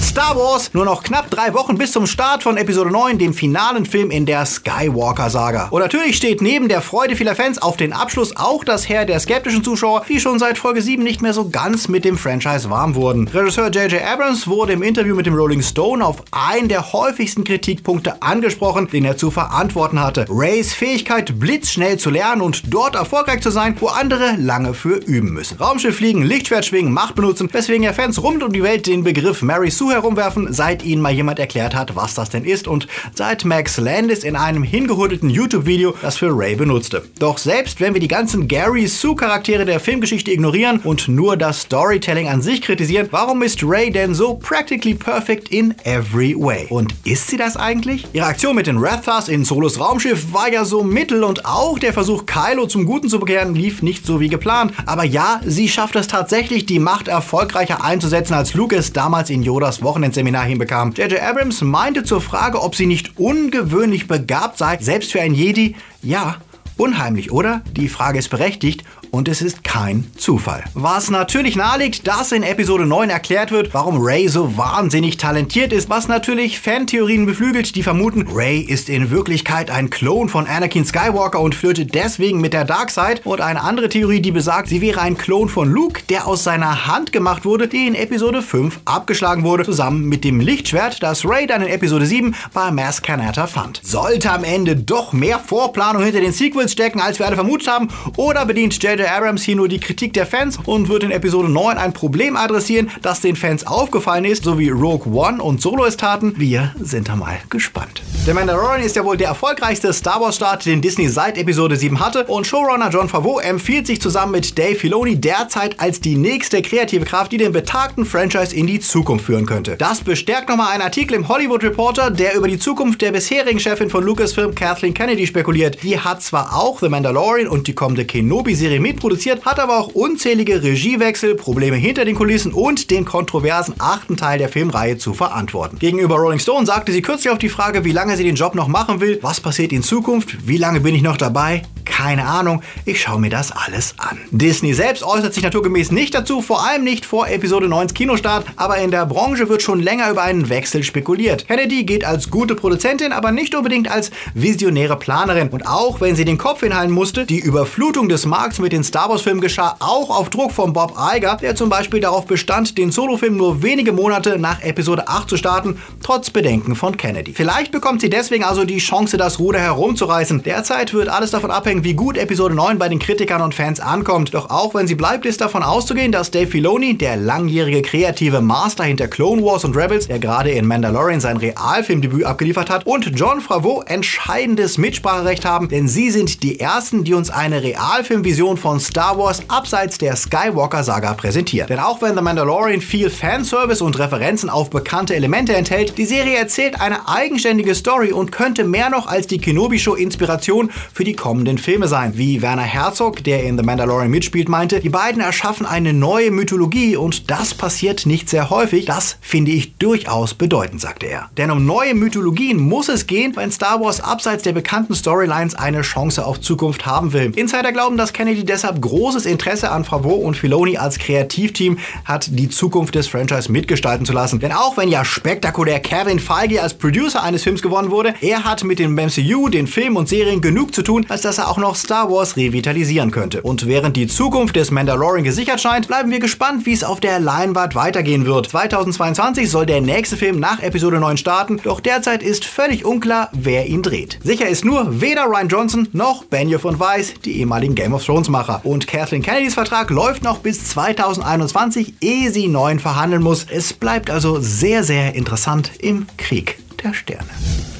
Star 0.00 0.34
Wars, 0.34 0.72
nur 0.72 0.86
noch 0.86 1.02
knapp 1.02 1.30
drei 1.30 1.52
Wochen 1.52 1.76
bis 1.76 1.92
zum 1.92 2.06
Start 2.06 2.42
von 2.42 2.56
Episode 2.56 2.90
9, 2.90 3.18
dem 3.18 3.34
finalen 3.34 3.84
Film 3.84 4.10
in 4.10 4.24
der 4.24 4.46
Skywalker-Saga. 4.46 5.68
Und 5.70 5.82
natürlich 5.82 6.16
steht 6.16 6.40
neben 6.40 6.68
der 6.68 6.80
Freude 6.80 7.16
vieler 7.16 7.34
Fans 7.36 7.60
auf 7.60 7.76
den 7.76 7.92
Abschluss 7.92 8.34
auch 8.36 8.64
das 8.64 8.88
Heer 8.88 9.04
der 9.04 9.20
skeptischen 9.20 9.62
Zuschauer, 9.62 10.04
die 10.08 10.18
schon 10.18 10.38
seit 10.38 10.56
Folge 10.56 10.80
7 10.80 11.02
nicht 11.02 11.20
mehr 11.20 11.34
so 11.34 11.50
ganz 11.50 11.86
mit 11.86 12.04
dem 12.04 12.16
Franchise 12.16 12.70
warm 12.70 12.94
wurden. 12.94 13.28
Regisseur 13.28 13.70
J.J. 13.70 14.02
Abrams 14.02 14.48
wurde 14.48 14.72
im 14.72 14.82
Interview 14.82 15.14
mit 15.14 15.26
dem 15.26 15.34
Rolling 15.34 15.62
Stone 15.62 16.04
auf 16.04 16.22
einen 16.30 16.68
der 16.68 16.92
häufigsten 16.92 17.44
Kritikpunkte 17.44 18.22
angesprochen, 18.22 18.88
den 18.88 19.04
er 19.04 19.18
zu 19.18 19.30
verantworten 19.30 20.02
hatte. 20.02 20.24
Rays 20.30 20.72
Fähigkeit, 20.72 21.38
blitzschnell 21.38 21.98
zu 21.98 22.10
lernen 22.10 22.40
und 22.40 22.72
dort 22.72 22.94
erfolgreich 22.94 23.42
zu 23.42 23.50
sein, 23.50 23.76
wo 23.78 23.88
andere 23.88 24.36
lange 24.38 24.72
für 24.72 24.96
üben 24.96 25.32
müssen. 25.32 25.58
Raumschiff 25.58 25.96
fliegen, 25.96 26.22
Lichtschwert 26.22 26.64
schwingen, 26.64 26.92
Macht 26.92 27.14
benutzen, 27.14 27.48
weswegen 27.52 27.82
ja 27.82 27.92
Fans 27.92 28.22
rund 28.22 28.42
um 28.42 28.52
die 28.52 28.62
Welt 28.62 28.86
den 28.86 29.04
Begriff 29.04 29.42
Mary 29.42 29.70
Sue 29.70 29.89
herumwerfen, 29.92 30.52
seit 30.52 30.84
ihnen 30.84 31.02
mal 31.02 31.12
jemand 31.12 31.38
erklärt 31.38 31.74
hat, 31.74 31.96
was 31.96 32.14
das 32.14 32.30
denn 32.30 32.44
ist 32.44 32.68
und 32.68 32.86
seit 33.14 33.44
Max 33.44 33.78
Landis 33.78 34.24
in 34.24 34.36
einem 34.36 34.62
hingehudelten 34.62 35.30
YouTube-Video 35.30 35.94
das 36.02 36.16
für 36.16 36.30
Ray 36.30 36.54
benutzte. 36.54 37.02
Doch 37.18 37.38
selbst 37.38 37.80
wenn 37.80 37.94
wir 37.94 38.00
die 38.00 38.08
ganzen 38.08 38.48
Gary 38.48 38.86
Sue-Charaktere 38.86 39.64
der 39.64 39.80
Filmgeschichte 39.80 40.30
ignorieren 40.30 40.80
und 40.84 41.08
nur 41.08 41.36
das 41.36 41.62
Storytelling 41.62 42.28
an 42.28 42.42
sich 42.42 42.62
kritisieren, 42.62 43.08
warum 43.10 43.42
ist 43.42 43.62
Ray 43.62 43.90
denn 43.90 44.14
so 44.14 44.34
practically 44.34 44.94
perfect 44.94 45.48
in 45.50 45.74
every 45.84 46.34
way? 46.36 46.66
Und 46.70 46.94
ist 47.04 47.28
sie 47.28 47.36
das 47.36 47.56
eigentlich? 47.56 48.06
Ihre 48.12 48.26
Aktion 48.26 48.56
mit 48.56 48.66
den 48.66 48.78
Rathars 48.78 49.28
in 49.28 49.44
Solos 49.44 49.80
Raumschiff 49.80 50.32
war 50.32 50.50
ja 50.50 50.64
so 50.64 50.82
mittel 50.82 51.24
und 51.24 51.44
auch 51.44 51.78
der 51.78 51.92
Versuch, 51.92 52.26
Kylo 52.26 52.66
zum 52.66 52.84
Guten 52.84 53.08
zu 53.08 53.18
bekehren, 53.18 53.54
lief 53.54 53.82
nicht 53.82 54.06
so 54.06 54.20
wie 54.20 54.28
geplant. 54.28 54.72
Aber 54.86 55.04
ja, 55.04 55.40
sie 55.44 55.68
schafft 55.68 55.96
es 55.96 56.06
tatsächlich, 56.06 56.66
die 56.66 56.78
Macht 56.78 57.08
erfolgreicher 57.08 57.84
einzusetzen, 57.84 58.34
als 58.34 58.54
Luke 58.54 58.76
es 58.76 58.92
damals 58.92 59.30
in 59.30 59.42
Yodas 59.42 59.79
Wochenendseminar 59.82 60.44
hinbekam. 60.44 60.92
J.J. 60.92 61.20
Abrams 61.20 61.62
meinte 61.62 62.04
zur 62.04 62.20
Frage, 62.20 62.62
ob 62.62 62.74
sie 62.74 62.86
nicht 62.86 63.18
ungewöhnlich 63.18 64.06
begabt 64.06 64.58
sei, 64.58 64.78
selbst 64.80 65.12
für 65.12 65.20
ein 65.20 65.34
Jedi, 65.34 65.76
ja, 66.02 66.36
unheimlich, 66.76 67.30
oder? 67.30 67.62
Die 67.76 67.88
Frage 67.88 68.18
ist 68.18 68.28
berechtigt 68.28 68.84
und 69.10 69.28
es 69.28 69.42
ist 69.42 69.64
kein 69.64 70.06
Zufall. 70.16 70.64
Was 70.74 71.10
natürlich 71.10 71.56
naheliegt, 71.56 72.06
dass 72.06 72.32
in 72.32 72.42
Episode 72.42 72.86
9 72.86 73.10
erklärt 73.10 73.50
wird, 73.50 73.74
warum 73.74 73.98
Ray 74.00 74.28
so 74.28 74.56
wahnsinnig 74.56 75.16
talentiert 75.16 75.72
ist, 75.72 75.90
was 75.90 76.08
natürlich 76.08 76.60
Fantheorien 76.60 77.26
beflügelt, 77.26 77.74
die 77.74 77.82
vermuten, 77.82 78.26
Ray 78.32 78.60
ist 78.60 78.88
in 78.88 79.10
Wirklichkeit 79.10 79.70
ein 79.70 79.90
Klon 79.90 80.28
von 80.28 80.46
Anakin 80.46 80.84
Skywalker 80.84 81.40
und 81.40 81.54
flirtet 81.54 81.94
deswegen 81.94 82.40
mit 82.40 82.52
der 82.52 82.64
Darkseid 82.64 83.24
und 83.26 83.40
eine 83.40 83.62
andere 83.62 83.88
Theorie, 83.88 84.20
die 84.20 84.32
besagt, 84.32 84.68
sie 84.68 84.80
wäre 84.80 85.00
ein 85.00 85.16
Klon 85.16 85.48
von 85.48 85.70
Luke, 85.70 86.02
der 86.08 86.26
aus 86.26 86.44
seiner 86.44 86.86
Hand 86.86 87.12
gemacht 87.12 87.44
wurde, 87.44 87.68
die 87.68 87.86
in 87.86 87.94
Episode 87.94 88.42
5 88.42 88.80
abgeschlagen 88.84 89.44
wurde, 89.44 89.64
zusammen 89.64 90.04
mit 90.08 90.24
dem 90.24 90.40
Lichtschwert, 90.40 91.02
das 91.02 91.24
Ray 91.24 91.46
dann 91.46 91.62
in 91.62 91.68
Episode 91.68 92.06
7 92.06 92.34
bei 92.52 92.70
Mass 92.70 93.02
Kanata 93.02 93.46
fand. 93.46 93.80
Sollte 93.82 94.30
am 94.30 94.44
Ende 94.44 94.76
doch 94.76 95.12
mehr 95.12 95.38
Vorplanung 95.38 96.02
hinter 96.02 96.20
den 96.20 96.32
Sequels 96.32 96.72
stecken, 96.72 97.00
als 97.00 97.18
wir 97.18 97.26
alle 97.26 97.36
vermutet 97.36 97.68
haben, 97.68 97.88
oder 98.16 98.46
bedient 98.46 98.74
J.J. 99.00 99.16
Abrams 99.16 99.42
hier 99.42 99.56
nur 99.56 99.68
die 99.68 99.80
Kritik 99.80 100.12
der 100.12 100.26
Fans 100.26 100.58
und 100.66 100.90
wird 100.90 101.04
in 101.04 101.10
Episode 101.10 101.48
9 101.48 101.78
ein 101.78 101.94
Problem 101.94 102.36
adressieren, 102.36 102.90
das 103.00 103.22
den 103.22 103.34
Fans 103.34 103.66
aufgefallen 103.66 104.26
ist, 104.26 104.44
so 104.44 104.58
wie 104.58 104.68
Rogue 104.68 105.10
One 105.14 105.42
und 105.42 105.62
Solo 105.62 105.86
es 105.86 105.96
taten? 105.96 106.34
Wir 106.36 106.74
sind 106.78 107.08
da 107.08 107.16
mal 107.16 107.38
gespannt. 107.48 108.02
Der 108.26 108.34
Mandalorian 108.34 108.82
ist 108.82 108.96
ja 108.96 109.04
wohl 109.04 109.16
der 109.16 109.28
erfolgreichste 109.28 109.94
Star 109.94 110.20
Wars 110.20 110.36
Start, 110.36 110.66
den 110.66 110.82
Disney 110.82 111.08
seit 111.08 111.38
Episode 111.38 111.76
7 111.76 111.98
hatte 111.98 112.24
und 112.24 112.46
Showrunner 112.46 112.90
John 112.90 113.08
Favreau 113.08 113.38
empfiehlt 113.38 113.86
sich 113.86 114.02
zusammen 114.02 114.32
mit 114.32 114.58
Dave 114.58 114.74
Filoni 114.74 115.16
derzeit 115.16 115.80
als 115.80 116.02
die 116.02 116.16
nächste 116.16 116.60
kreative 116.60 117.06
Kraft, 117.06 117.32
die 117.32 117.38
den 117.38 117.52
betagten 117.52 118.04
Franchise 118.04 118.54
in 118.54 118.66
die 118.66 118.80
Zukunft 118.80 119.24
führen 119.24 119.46
könnte. 119.46 119.76
Das 119.76 120.02
bestärkt 120.02 120.50
nochmal 120.50 120.74
ein 120.74 120.82
Artikel 120.82 121.14
im 121.14 121.28
Hollywood 121.28 121.64
Reporter, 121.64 122.10
der 122.10 122.34
über 122.34 122.48
die 122.48 122.58
Zukunft 122.58 123.00
der 123.00 123.12
bisherigen 123.12 123.60
Chefin 123.60 123.88
von 123.88 124.04
Lucasfilm, 124.04 124.54
Kathleen 124.54 124.92
Kennedy, 124.92 125.26
spekuliert. 125.26 125.82
Die 125.82 125.98
hat 125.98 126.22
zwar 126.22 126.54
auch 126.54 126.80
The 126.80 126.90
Mandalorian 126.90 127.48
und 127.48 127.66
die 127.66 127.74
kommende 127.74 128.04
Kenobi-Serie 128.04 128.80
mitproduziert, 128.90 129.44
hat 129.44 129.60
aber 129.60 129.78
auch 129.78 129.88
unzählige 129.88 130.62
Regiewechsel, 130.62 131.36
Probleme 131.36 131.76
hinter 131.76 132.04
den 132.04 132.16
Kulissen 132.16 132.52
und 132.52 132.90
den 132.90 133.04
kontroversen 133.04 133.74
achten 133.78 134.16
Teil 134.16 134.38
der 134.38 134.48
Filmreihe 134.48 134.98
zu 134.98 135.14
verantworten. 135.14 135.78
Gegenüber 135.78 136.16
Rolling 136.16 136.40
Stone 136.40 136.66
sagte 136.66 136.92
sie 136.92 137.02
kürzlich 137.02 137.30
auf 137.30 137.38
die 137.38 137.48
Frage, 137.48 137.84
wie 137.84 137.92
lange 137.92 138.16
sie 138.16 138.24
den 138.24 138.34
Job 138.34 138.54
noch 138.54 138.68
machen 138.68 139.00
will, 139.00 139.18
was 139.22 139.40
passiert 139.40 139.72
in 139.72 139.82
Zukunft, 139.82 140.46
wie 140.46 140.56
lange 140.56 140.80
bin 140.80 140.94
ich 140.94 141.02
noch 141.02 141.16
dabei, 141.16 141.62
keine 141.90 142.24
Ahnung, 142.24 142.62
ich 142.84 143.02
schaue 143.02 143.20
mir 143.20 143.30
das 143.30 143.52
alles 143.52 143.94
an. 143.98 144.18
Disney 144.30 144.72
selbst 144.74 145.02
äußert 145.02 145.34
sich 145.34 145.42
naturgemäß 145.42 145.90
nicht 145.90 146.14
dazu, 146.14 146.40
vor 146.40 146.64
allem 146.64 146.84
nicht 146.84 147.04
vor 147.04 147.28
Episode 147.28 147.68
9 147.68 147.88
Kinostart, 147.88 148.46
aber 148.56 148.78
in 148.78 148.92
der 148.92 149.04
Branche 149.06 149.48
wird 149.48 149.60
schon 149.60 149.80
länger 149.80 150.08
über 150.08 150.22
einen 150.22 150.48
Wechsel 150.48 150.84
spekuliert. 150.84 151.48
Kennedy 151.48 151.84
geht 151.84 152.04
als 152.04 152.30
gute 152.30 152.54
Produzentin, 152.54 153.12
aber 153.12 153.32
nicht 153.32 153.54
unbedingt 153.54 153.90
als 153.90 154.12
visionäre 154.34 154.96
Planerin. 154.96 155.48
Und 155.48 155.66
auch 155.66 156.00
wenn 156.00 156.14
sie 156.14 156.24
den 156.24 156.38
Kopf 156.38 156.60
hinhalten 156.60 156.94
musste, 156.94 157.26
die 157.26 157.40
Überflutung 157.40 158.08
des 158.08 158.24
Markts 158.24 158.60
mit 158.60 158.72
den 158.72 158.84
Star 158.84 159.10
Wars 159.10 159.22
Filmen 159.22 159.40
geschah 159.40 159.76
auch 159.80 160.10
auf 160.16 160.30
Druck 160.30 160.52
von 160.52 160.72
Bob 160.72 160.94
Iger, 160.96 161.36
der 161.36 161.56
zum 161.56 161.68
Beispiel 161.68 162.00
darauf 162.00 162.26
bestand, 162.26 162.78
den 162.78 162.92
Solofilm 162.92 163.36
nur 163.36 163.62
wenige 163.62 163.92
Monate 163.92 164.38
nach 164.38 164.62
Episode 164.62 165.08
8 165.08 165.28
zu 165.28 165.36
starten, 165.36 165.78
trotz 166.02 166.30
Bedenken 166.30 166.76
von 166.76 166.96
Kennedy. 166.96 167.32
Vielleicht 167.32 167.72
bekommt 167.72 168.00
sie 168.00 168.10
deswegen 168.10 168.44
also 168.44 168.64
die 168.64 168.78
Chance, 168.78 169.16
das 169.16 169.40
Ruder 169.40 169.58
herumzureißen. 169.58 170.44
Derzeit 170.44 170.94
wird 170.94 171.08
alles 171.08 171.32
davon 171.32 171.50
abhängen, 171.50 171.79
wie 171.84 171.94
gut 171.94 172.16
Episode 172.16 172.54
9 172.54 172.78
bei 172.78 172.88
den 172.88 172.98
Kritikern 172.98 173.42
und 173.42 173.54
Fans 173.54 173.80
ankommt. 173.80 174.34
Doch 174.34 174.50
auch 174.50 174.74
wenn 174.74 174.86
sie 174.86 174.94
bleibt, 174.94 175.24
ist 175.24 175.40
davon 175.40 175.62
auszugehen, 175.62 176.12
dass 176.12 176.30
Dave 176.30 176.46
Filoni, 176.46 176.98
der 176.98 177.16
langjährige 177.16 177.82
kreative 177.82 178.40
Master 178.40 178.84
hinter 178.84 179.08
Clone 179.08 179.42
Wars 179.42 179.64
und 179.64 179.76
Rebels, 179.76 180.08
der 180.08 180.18
gerade 180.18 180.50
in 180.50 180.66
Mandalorian 180.66 181.20
sein 181.20 181.36
Realfilmdebüt 181.36 182.24
abgeliefert 182.24 182.70
hat, 182.70 182.86
und 182.86 183.12
John 183.14 183.40
Favreau 183.40 183.82
entscheidendes 183.82 184.78
Mitspracherecht 184.78 185.44
haben, 185.44 185.68
denn 185.68 185.88
sie 185.88 186.10
sind 186.10 186.42
die 186.42 186.58
ersten, 186.58 187.04
die 187.04 187.14
uns 187.14 187.30
eine 187.30 187.62
Realfilmvision 187.62 188.56
von 188.56 188.80
Star 188.80 189.16
Wars 189.16 189.42
abseits 189.48 189.98
der 189.98 190.16
Skywalker-Saga 190.16 191.14
präsentieren. 191.14 191.68
Denn 191.68 191.78
auch 191.78 192.02
wenn 192.02 192.16
The 192.16 192.22
Mandalorian 192.22 192.80
viel 192.80 193.10
Fanservice 193.10 193.82
und 193.82 193.98
Referenzen 193.98 194.50
auf 194.50 194.70
bekannte 194.70 195.14
Elemente 195.14 195.54
enthält, 195.54 195.98
die 195.98 196.06
Serie 196.06 196.36
erzählt 196.36 196.80
eine 196.80 197.08
eigenständige 197.08 197.74
Story 197.74 198.12
und 198.12 198.32
könnte 198.32 198.64
mehr 198.64 198.90
noch 198.90 199.06
als 199.06 199.26
die 199.26 199.38
Kenobi-Show 199.38 199.94
Inspiration 199.94 200.70
für 200.92 201.04
die 201.04 201.14
kommenden 201.14 201.58
Filme 201.60 201.88
sein. 201.88 202.12
Wie 202.16 202.42
Werner 202.42 202.62
Herzog, 202.62 203.22
der 203.22 203.44
in 203.44 203.56
The 203.56 203.64
Mandalorian 203.64 204.10
mitspielt, 204.10 204.48
meinte, 204.48 204.80
die 204.80 204.88
beiden 204.88 205.20
erschaffen 205.20 205.66
eine 205.66 205.92
neue 205.92 206.30
Mythologie 206.30 206.96
und 206.96 207.30
das 207.30 207.54
passiert 207.54 208.06
nicht 208.06 208.28
sehr 208.28 208.50
häufig. 208.50 208.86
Das 208.86 209.18
finde 209.20 209.52
ich 209.52 209.76
durchaus 209.76 210.34
bedeutend, 210.34 210.80
sagte 210.80 211.06
er. 211.06 211.30
Denn 211.36 211.50
um 211.50 211.64
neue 211.64 211.94
Mythologien 211.94 212.58
muss 212.58 212.88
es 212.88 213.06
gehen, 213.06 213.36
wenn 213.36 213.52
Star 213.52 213.80
Wars 213.80 214.00
abseits 214.00 214.42
der 214.42 214.52
bekannten 214.52 214.94
Storylines 214.94 215.54
eine 215.54 215.82
Chance 215.82 216.24
auf 216.24 216.40
Zukunft 216.40 216.86
haben 216.86 217.12
will. 217.12 217.32
Insider 217.36 217.72
glauben, 217.72 217.96
dass 217.96 218.12
Kennedy 218.12 218.44
deshalb 218.44 218.80
großes 218.80 219.26
Interesse 219.26 219.70
an 219.70 219.84
Favreau 219.84 220.16
und 220.16 220.36
Filoni 220.36 220.78
als 220.78 220.98
Kreativteam 220.98 221.78
hat, 222.04 222.28
die 222.30 222.48
Zukunft 222.48 222.94
des 222.94 223.08
Franchise 223.08 223.52
mitgestalten 223.52 224.06
zu 224.06 224.12
lassen. 224.12 224.40
Denn 224.40 224.52
auch 224.52 224.76
wenn 224.76 224.88
ja 224.88 225.04
spektakulär 225.04 225.80
Kevin 225.80 226.18
Feige 226.18 226.62
als 226.62 226.74
Producer 226.74 227.22
eines 227.22 227.42
Films 227.42 227.62
gewonnen 227.62 227.90
wurde, 227.90 228.14
er 228.20 228.44
hat 228.44 228.64
mit 228.64 228.78
dem 228.78 228.94
MCU, 228.94 229.48
den 229.48 229.66
Filmen 229.66 229.96
und 229.96 230.08
Serien 230.08 230.40
genug 230.40 230.74
zu 230.74 230.82
tun, 230.82 231.06
als 231.08 231.22
dass 231.22 231.38
er 231.38 231.49
auch 231.50 231.58
noch 231.58 231.74
Star 231.74 232.08
Wars 232.08 232.36
revitalisieren 232.36 233.10
könnte. 233.10 233.42
Und 233.42 233.66
während 233.66 233.96
die 233.96 234.06
Zukunft 234.06 234.54
des 234.54 234.70
Mandalorian 234.70 235.24
gesichert 235.24 235.60
scheint, 235.60 235.88
bleiben 235.88 236.12
wir 236.12 236.20
gespannt, 236.20 236.64
wie 236.64 236.72
es 236.72 236.84
auf 236.84 237.00
der 237.00 237.18
Leinwand 237.18 237.74
weitergehen 237.74 238.24
wird. 238.24 238.48
2022 238.50 239.50
soll 239.50 239.66
der 239.66 239.80
nächste 239.80 240.16
Film 240.16 240.38
nach 240.38 240.62
Episode 240.62 241.00
9 241.00 241.16
starten, 241.16 241.60
doch 241.64 241.80
derzeit 241.80 242.22
ist 242.22 242.44
völlig 242.44 242.84
unklar, 242.84 243.30
wer 243.32 243.66
ihn 243.66 243.82
dreht. 243.82 244.20
Sicher 244.22 244.48
ist 244.48 244.64
nur 244.64 245.00
weder 245.00 245.24
Ryan 245.24 245.48
Johnson 245.48 245.88
noch 245.92 246.22
Benioff 246.22 246.64
und 246.64 246.78
Weiss, 246.78 247.14
die 247.24 247.40
ehemaligen 247.40 247.74
Game 247.74 247.94
of 247.94 248.04
Thrones 248.04 248.28
Macher. 248.28 248.60
Und 248.62 248.86
Kathleen 248.86 249.22
Kennedys 249.22 249.54
Vertrag 249.54 249.90
läuft 249.90 250.22
noch 250.22 250.38
bis 250.38 250.68
2021, 250.68 251.94
ehe 252.00 252.30
sie 252.30 252.46
neuen 252.46 252.78
verhandeln 252.78 253.24
muss. 253.24 253.44
Es 253.50 253.72
bleibt 253.72 254.08
also 254.08 254.38
sehr, 254.38 254.84
sehr 254.84 255.16
interessant 255.16 255.72
im 255.80 256.06
Krieg 256.16 256.58
der 256.84 256.94
Sterne. 256.94 257.28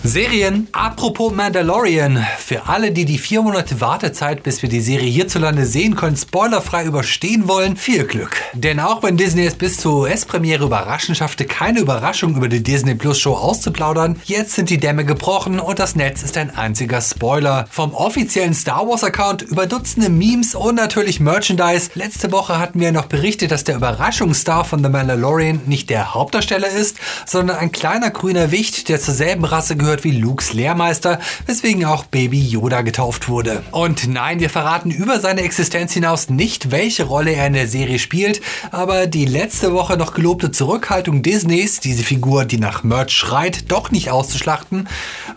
Serien. 0.03 0.67
Apropos 0.73 1.31
Mandalorian. 1.31 2.27
Für 2.39 2.69
alle, 2.69 2.91
die 2.91 3.05
die 3.05 3.19
vier 3.19 3.43
Monate 3.43 3.83
Wartezeit, 3.83 4.43
bis 4.43 4.63
wir 4.63 4.71
die 4.71 4.81
Serie 4.81 5.11
hierzulande 5.11 5.67
sehen 5.67 5.95
können, 5.95 6.17
spoilerfrei 6.17 6.85
überstehen 6.85 7.49
wollen, 7.49 7.77
viel 7.77 8.05
Glück. 8.05 8.37
Denn 8.55 8.81
auch 8.81 9.03
wenn 9.03 9.19
Disney 9.19 9.45
es 9.45 9.57
bis 9.57 9.77
zur 9.77 10.01
US-Premiere 10.01 10.65
überraschend 10.65 11.19
schaffte, 11.19 11.45
keine 11.45 11.81
Überraschung 11.81 12.35
über 12.35 12.49
die 12.49 12.63
Disney 12.63 12.95
Plus 12.95 13.21
Show 13.21 13.35
auszuplaudern, 13.35 14.19
jetzt 14.25 14.53
sind 14.53 14.71
die 14.71 14.79
Dämme 14.79 15.05
gebrochen 15.05 15.61
und 15.61 15.79
das 15.79 15.95
Netz 15.97 16.23
ist 16.23 16.39
ein 16.39 16.49
einziger 16.49 17.03
Spoiler. 17.03 17.67
Vom 17.71 17.93
offiziellen 17.93 18.55
Star 18.55 18.89
Wars 18.89 19.05
Account 19.05 19.43
über 19.43 19.67
Dutzende 19.67 20.09
Memes 20.09 20.55
und 20.55 20.77
natürlich 20.77 21.21
Merchandise. 21.21 21.91
Letzte 21.95 22.33
Woche 22.33 22.59
hatten 22.59 22.81
wir 22.81 22.93
noch 22.93 23.07
berichtet, 23.07 23.51
dass 23.51 23.65
der 23.65 23.77
Überraschungsstar 23.77 24.65
von 24.65 24.83
The 24.83 24.89
Mandalorian 24.89 25.61
nicht 25.67 25.91
der 25.91 26.15
Hauptdarsteller 26.15 26.69
ist, 26.69 26.97
sondern 27.27 27.59
ein 27.59 27.71
kleiner 27.71 28.11
grüner 28.11 28.51
Wicht, 28.51 28.89
der 28.89 28.99
zur 28.99 29.13
selben 29.13 29.45
Rasse 29.45 29.77
gehört 29.77 29.90
wie 30.05 30.13
Lukes 30.13 30.53
Lehrmeister, 30.53 31.19
weswegen 31.47 31.85
auch 31.85 32.05
Baby 32.05 32.41
Yoda 32.41 32.83
getauft 32.83 33.29
wurde. 33.29 33.63
Und 33.73 34.09
nein, 34.09 34.41
wir 34.41 34.51
verraten 34.51 34.91
über 34.91 35.21
seine 35.21 35.43
Existenz 35.43 35.93
hinaus 35.93 36.31
nicht, 36.31 36.71
welche 36.71 37.05
Rolle 37.05 37.33
er 37.33 37.47
in 37.47 37.55
der 37.55 37.67
Serie 37.67 37.99
spielt, 37.99 38.41
aber 38.71 39.07
die 39.07 39.25
letzte 39.25 39.73
Woche 39.73 39.97
noch 39.97 40.15
gelobte 40.15 40.53
Zurückhaltung 40.53 41.23
Disneys, 41.23 41.81
diese 41.81 42.05
Figur, 42.05 42.45
die 42.45 42.59
nach 42.59 42.85
Merch 42.85 43.13
schreit, 43.13 43.71
doch 43.71 43.91
nicht 43.91 44.11
auszuschlachten, 44.11 44.89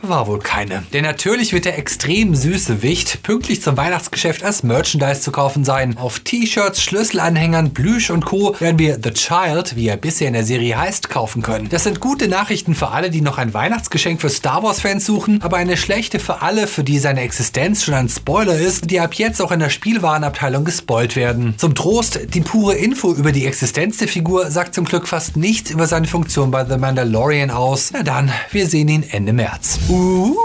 war 0.02 0.28
wohl 0.28 0.40
keine. 0.40 0.84
Denn 0.94 1.04
natürlich 1.04 1.54
wird 1.54 1.66
der 1.66 1.78
extrem 1.78 2.36
süße 2.36 2.82
Wicht 2.82 3.24
pünktlich 3.24 3.62
zum 3.62 3.78
Weihnachtsgeschäft 3.78 4.44
als 4.44 4.64
Merchandise 4.64 5.22
zu 5.22 5.32
kaufen 5.32 5.66
sein. 5.66 5.98
Auf 5.98 6.20
T-Shirts, 6.20 6.82
Schlüsselanhängern, 6.82 7.74
Plüsch 7.74 8.10
und 8.10 8.26
Co. 8.26 8.56
werden 8.60 8.80
wir 8.80 9.00
The 9.04 9.12
Child, 9.12 9.76
wie 9.76 9.88
er 9.88 9.98
bisher 9.98 10.28
in 10.28 10.34
der 10.34 10.44
Serie 10.44 10.78
heißt, 10.78 11.10
kaufen 11.10 11.42
können. 11.42 11.70
Das 11.70 11.84
sind 11.84 12.00
gute 12.00 12.28
Nachrichten 12.28 12.76
für 12.76 12.90
alle, 12.90 13.10
die 13.10 13.22
noch 13.22 13.38
ein 13.38 13.54
Weihnachtsgeschenk 13.54 14.22
für 14.22 14.30
Star 14.44 14.62
Wars-Fans 14.62 15.06
suchen, 15.06 15.42
aber 15.42 15.56
eine 15.56 15.78
schlechte 15.78 16.20
für 16.20 16.42
alle, 16.42 16.68
für 16.68 16.84
die 16.84 17.00
seine 17.00 17.22
Existenz 17.22 17.82
schon 17.82 17.94
ein 17.94 18.10
Spoiler 18.10 18.60
ist, 18.60 18.92
die 18.92 19.00
ab 19.00 19.14
jetzt 19.14 19.42
auch 19.42 19.54
in 19.54 19.62
der 19.62 19.70
Spielwarenabteilung 19.70 20.66
gespoilt 20.66 21.16
werden. 21.16 21.54
Zum 21.58 21.76
Trost, 21.76 22.20
die 22.34 22.42
pure 22.42 22.76
Info 22.76 23.14
über 23.14 23.32
die 23.32 23.46
Existenz 23.46 24.00
der 24.00 24.10
Figur 24.10 24.52
sagt 24.52 24.76
zum 24.76 24.84
Glück 24.84 25.08
fast 25.08 25.38
nichts 25.38 25.72
über 25.72 25.88
seine 25.88 26.08
Funktion 26.08 26.52
bei 26.52 26.66
The 26.66 26.78
Mandalorian 26.78 27.52
aus. 27.52 27.92
Na 27.94 28.04
dann, 28.04 28.34
wir 28.52 28.68
sehen 28.68 28.90
ihn 28.90 29.06
Ende 29.10 29.32
März. 29.32 29.80
Uh 29.88 30.36